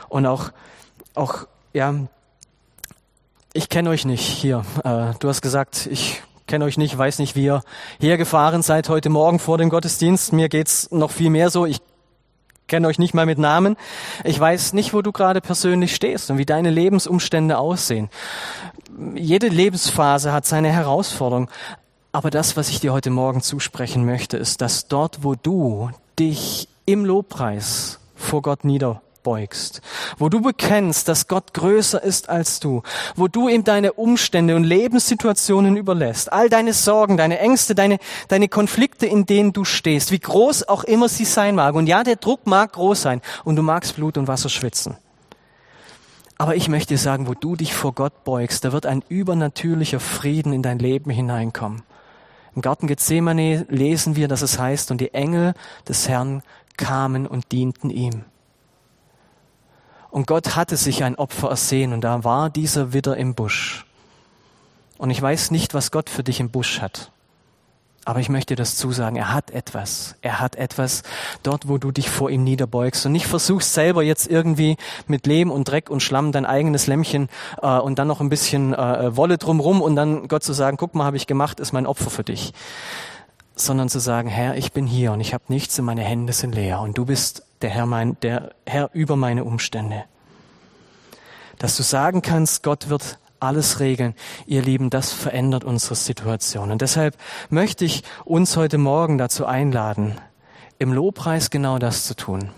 Und 0.08 0.26
auch, 0.26 0.52
auch, 1.14 1.48
ja, 1.72 1.94
ich 3.52 3.68
kenne 3.68 3.90
euch 3.90 4.04
nicht 4.04 4.24
hier. 4.24 4.64
Äh, 4.84 5.14
du 5.18 5.28
hast 5.28 5.42
gesagt, 5.42 5.88
ich 5.90 6.22
kenne 6.46 6.64
euch 6.64 6.76
nicht, 6.76 6.96
weiß 6.96 7.18
nicht, 7.18 7.36
wie 7.36 7.44
ihr 7.44 7.62
hergefahren 8.00 8.62
seid 8.62 8.88
heute 8.88 9.08
Morgen 9.08 9.38
vor 9.38 9.58
dem 9.58 9.70
Gottesdienst. 9.70 10.32
Mir 10.32 10.48
geht's 10.48 10.90
noch 10.90 11.10
viel 11.10 11.30
mehr 11.30 11.50
so. 11.50 11.66
Ich 11.66 11.80
kenne 12.66 12.88
euch 12.88 12.98
nicht 12.98 13.14
mal 13.14 13.26
mit 13.26 13.38
Namen. 13.38 13.76
Ich 14.24 14.38
weiß 14.38 14.72
nicht, 14.72 14.94
wo 14.94 15.02
du 15.02 15.12
gerade 15.12 15.40
persönlich 15.40 15.94
stehst 15.94 16.30
und 16.30 16.38
wie 16.38 16.46
deine 16.46 16.70
Lebensumstände 16.70 17.58
aussehen. 17.58 18.10
Jede 19.14 19.48
Lebensphase 19.48 20.32
hat 20.32 20.46
seine 20.46 20.70
Herausforderung. 20.70 21.50
Aber 22.12 22.30
das, 22.30 22.56
was 22.56 22.68
ich 22.68 22.80
dir 22.80 22.92
heute 22.92 23.10
Morgen 23.10 23.42
zusprechen 23.42 24.04
möchte, 24.04 24.36
ist, 24.36 24.60
dass 24.60 24.86
dort, 24.86 25.24
wo 25.24 25.34
du 25.34 25.90
dich 26.18 26.68
im 26.86 27.04
Lobpreis 27.04 27.98
vor 28.14 28.42
Gott 28.42 28.64
nieder 28.64 29.02
beugst, 29.24 29.80
wo 30.18 30.28
du 30.28 30.40
bekennst, 30.40 31.08
dass 31.08 31.26
Gott 31.26 31.52
größer 31.52 32.00
ist 32.00 32.28
als 32.28 32.60
du, 32.60 32.82
wo 33.16 33.26
du 33.26 33.48
ihm 33.48 33.64
deine 33.64 33.94
Umstände 33.94 34.54
und 34.54 34.62
Lebenssituationen 34.62 35.76
überlässt, 35.76 36.32
all 36.32 36.48
deine 36.48 36.72
Sorgen, 36.72 37.16
deine 37.16 37.40
Ängste, 37.40 37.74
deine, 37.74 37.98
deine 38.28 38.48
Konflikte, 38.48 39.06
in 39.06 39.26
denen 39.26 39.52
du 39.52 39.64
stehst, 39.64 40.12
wie 40.12 40.20
groß 40.20 40.68
auch 40.68 40.84
immer 40.84 41.08
sie 41.08 41.24
sein 41.24 41.56
mag. 41.56 41.74
Und 41.74 41.88
ja, 41.88 42.04
der 42.04 42.16
Druck 42.16 42.46
mag 42.46 42.74
groß 42.74 43.02
sein 43.02 43.20
und 43.42 43.56
du 43.56 43.62
magst 43.62 43.96
Blut 43.96 44.16
und 44.16 44.28
Wasser 44.28 44.48
schwitzen. 44.48 44.96
Aber 46.36 46.54
ich 46.56 46.68
möchte 46.68 46.96
sagen, 46.96 47.26
wo 47.26 47.34
du 47.34 47.56
dich 47.56 47.74
vor 47.74 47.92
Gott 47.92 48.24
beugst, 48.24 48.64
da 48.64 48.72
wird 48.72 48.86
ein 48.86 49.02
übernatürlicher 49.08 50.00
Frieden 50.00 50.52
in 50.52 50.62
dein 50.62 50.78
Leben 50.78 51.10
hineinkommen. 51.10 51.82
Im 52.54 52.62
Garten 52.62 52.86
Gethsemane 52.86 53.66
lesen 53.68 54.14
wir, 54.14 54.28
dass 54.28 54.42
es 54.42 54.58
heißt, 54.58 54.90
und 54.90 55.00
die 55.00 55.14
Engel 55.14 55.54
des 55.88 56.08
Herrn 56.08 56.42
kamen 56.76 57.26
und 57.26 57.50
dienten 57.52 57.90
ihm. 57.90 58.24
Und 60.14 60.28
Gott 60.28 60.54
hatte 60.54 60.76
sich 60.76 61.02
ein 61.02 61.16
Opfer 61.16 61.48
ersehen 61.48 61.92
und 61.92 62.02
da 62.02 62.22
war 62.22 62.48
dieser 62.48 62.92
Widder 62.92 63.16
im 63.16 63.34
Busch. 63.34 63.84
Und 64.96 65.10
ich 65.10 65.20
weiß 65.20 65.50
nicht, 65.50 65.74
was 65.74 65.90
Gott 65.90 66.08
für 66.08 66.22
dich 66.22 66.38
im 66.38 66.50
Busch 66.50 66.80
hat. 66.80 67.10
Aber 68.04 68.20
ich 68.20 68.28
möchte 68.28 68.54
das 68.54 68.76
zusagen, 68.76 69.16
er 69.16 69.34
hat 69.34 69.50
etwas. 69.50 70.14
Er 70.22 70.38
hat 70.38 70.54
etwas 70.54 71.02
dort, 71.42 71.66
wo 71.66 71.78
du 71.78 71.90
dich 71.90 72.08
vor 72.10 72.30
ihm 72.30 72.44
niederbeugst 72.44 73.04
und 73.06 73.10
nicht 73.10 73.26
versuchst 73.26 73.74
selber 73.74 74.04
jetzt 74.04 74.30
irgendwie 74.30 74.76
mit 75.08 75.26
Lehm 75.26 75.50
und 75.50 75.64
Dreck 75.64 75.90
und 75.90 76.00
Schlamm 76.00 76.30
dein 76.30 76.46
eigenes 76.46 76.86
Lämmchen 76.86 77.28
äh, 77.60 77.76
und 77.80 77.98
dann 77.98 78.06
noch 78.06 78.20
ein 78.20 78.28
bisschen 78.28 78.72
äh, 78.72 79.16
Wolle 79.16 79.36
drumrum 79.36 79.82
und 79.82 79.96
dann 79.96 80.28
Gott 80.28 80.44
zu 80.44 80.52
sagen, 80.52 80.76
guck 80.76 80.94
mal, 80.94 81.06
habe 81.06 81.16
ich 81.16 81.26
gemacht, 81.26 81.58
ist 81.58 81.72
mein 81.72 81.86
Opfer 81.86 82.10
für 82.10 82.22
dich. 82.22 82.52
Sondern 83.56 83.88
zu 83.88 83.98
sagen, 83.98 84.28
Herr, 84.28 84.56
ich 84.56 84.72
bin 84.72 84.86
hier 84.86 85.10
und 85.10 85.20
ich 85.20 85.34
habe 85.34 85.42
nichts 85.48 85.76
und 85.80 85.86
meine 85.86 86.02
Hände 86.02 86.32
sind 86.32 86.54
leer 86.54 86.78
und 86.78 86.96
du 86.96 87.04
bist 87.04 87.42
der 87.64 87.70
Herr, 87.70 87.86
mein, 87.86 88.20
der 88.20 88.50
Herr 88.66 88.90
über 88.92 89.16
meine 89.16 89.42
Umstände. 89.42 90.04
Dass 91.58 91.78
du 91.78 91.82
sagen 91.82 92.20
kannst, 92.20 92.62
Gott 92.62 92.90
wird 92.90 93.18
alles 93.40 93.80
regeln. 93.80 94.14
Ihr 94.44 94.60
Lieben, 94.60 94.90
das 94.90 95.12
verändert 95.12 95.64
unsere 95.64 95.94
Situation. 95.94 96.70
Und 96.70 96.82
deshalb 96.82 97.16
möchte 97.48 97.86
ich 97.86 98.04
uns 98.26 98.58
heute 98.58 98.76
Morgen 98.76 99.16
dazu 99.16 99.46
einladen, 99.46 100.20
im 100.78 100.92
Lobpreis 100.92 101.48
genau 101.48 101.78
das 101.78 102.04
zu 102.04 102.14
tun. 102.14 102.50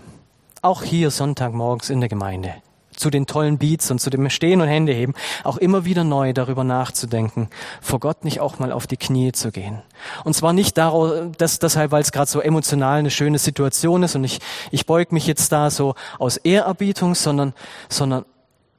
Auch 0.61 0.83
hier 0.83 1.09
Sonntagmorgens 1.09 1.89
in 1.89 2.01
der 2.01 2.09
Gemeinde 2.09 2.55
zu 2.97 3.09
den 3.09 3.25
tollen 3.25 3.57
Beats 3.57 3.89
und 3.91 3.99
zu 3.99 4.09
dem 4.09 4.29
Stehen 4.29 4.61
und 4.61 4.67
Hände 4.67 4.91
heben, 4.91 5.13
auch 5.43 5.57
immer 5.57 5.85
wieder 5.85 6.03
neu 6.03 6.33
darüber 6.33 6.63
nachzudenken, 6.63 7.49
vor 7.81 7.99
Gott 7.99 8.25
nicht 8.25 8.39
auch 8.39 8.59
mal 8.59 8.71
auf 8.71 8.87
die 8.87 8.97
Knie 8.97 9.31
zu 9.31 9.51
gehen. 9.51 9.81
Und 10.23 10.33
zwar 10.33 10.51
nicht 10.51 10.77
daraus, 10.77 11.13
dass, 11.37 11.59
deshalb, 11.59 11.91
weil 11.91 12.01
es 12.01 12.11
gerade 12.11 12.29
so 12.29 12.41
emotional 12.41 12.99
eine 12.99 13.11
schöne 13.11 13.39
Situation 13.39 14.03
ist 14.03 14.15
und 14.15 14.23
ich, 14.23 14.39
ich 14.71 14.85
beug 14.85 15.11
mich 15.11 15.27
jetzt 15.27 15.51
da 15.51 15.69
so 15.69 15.95
aus 16.19 16.37
Ehrerbietung, 16.37 17.15
sondern, 17.15 17.53
sondern 17.87 18.25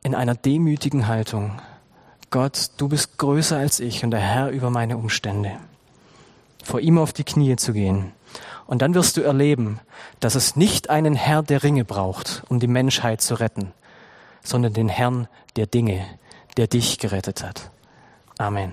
in 0.02 0.14
einer 0.14 0.34
demütigen 0.34 1.06
Haltung. 1.06 1.60
Gott, 2.30 2.70
du 2.76 2.88
bist 2.88 3.16
größer 3.18 3.56
als 3.56 3.80
ich 3.80 4.04
und 4.04 4.10
der 4.10 4.20
Herr 4.20 4.50
über 4.50 4.70
meine 4.70 4.98
Umstände. 4.98 5.52
Vor 6.62 6.80
ihm 6.80 6.98
auf 6.98 7.12
die 7.12 7.24
Knie 7.24 7.56
zu 7.56 7.72
gehen. 7.72 8.12
Und 8.66 8.82
dann 8.82 8.94
wirst 8.94 9.16
du 9.16 9.22
erleben, 9.22 9.80
dass 10.20 10.34
es 10.34 10.54
nicht 10.54 10.90
einen 10.90 11.14
Herr 11.14 11.42
der 11.42 11.62
Ringe 11.62 11.86
braucht, 11.86 12.42
um 12.50 12.60
die 12.60 12.66
Menschheit 12.66 13.22
zu 13.22 13.34
retten, 13.34 13.72
sondern 14.48 14.72
den 14.72 14.88
Herrn 14.88 15.28
der 15.56 15.66
Dinge, 15.66 16.04
der 16.56 16.66
dich 16.66 16.98
gerettet 16.98 17.42
hat. 17.42 17.70
Amen. 18.38 18.72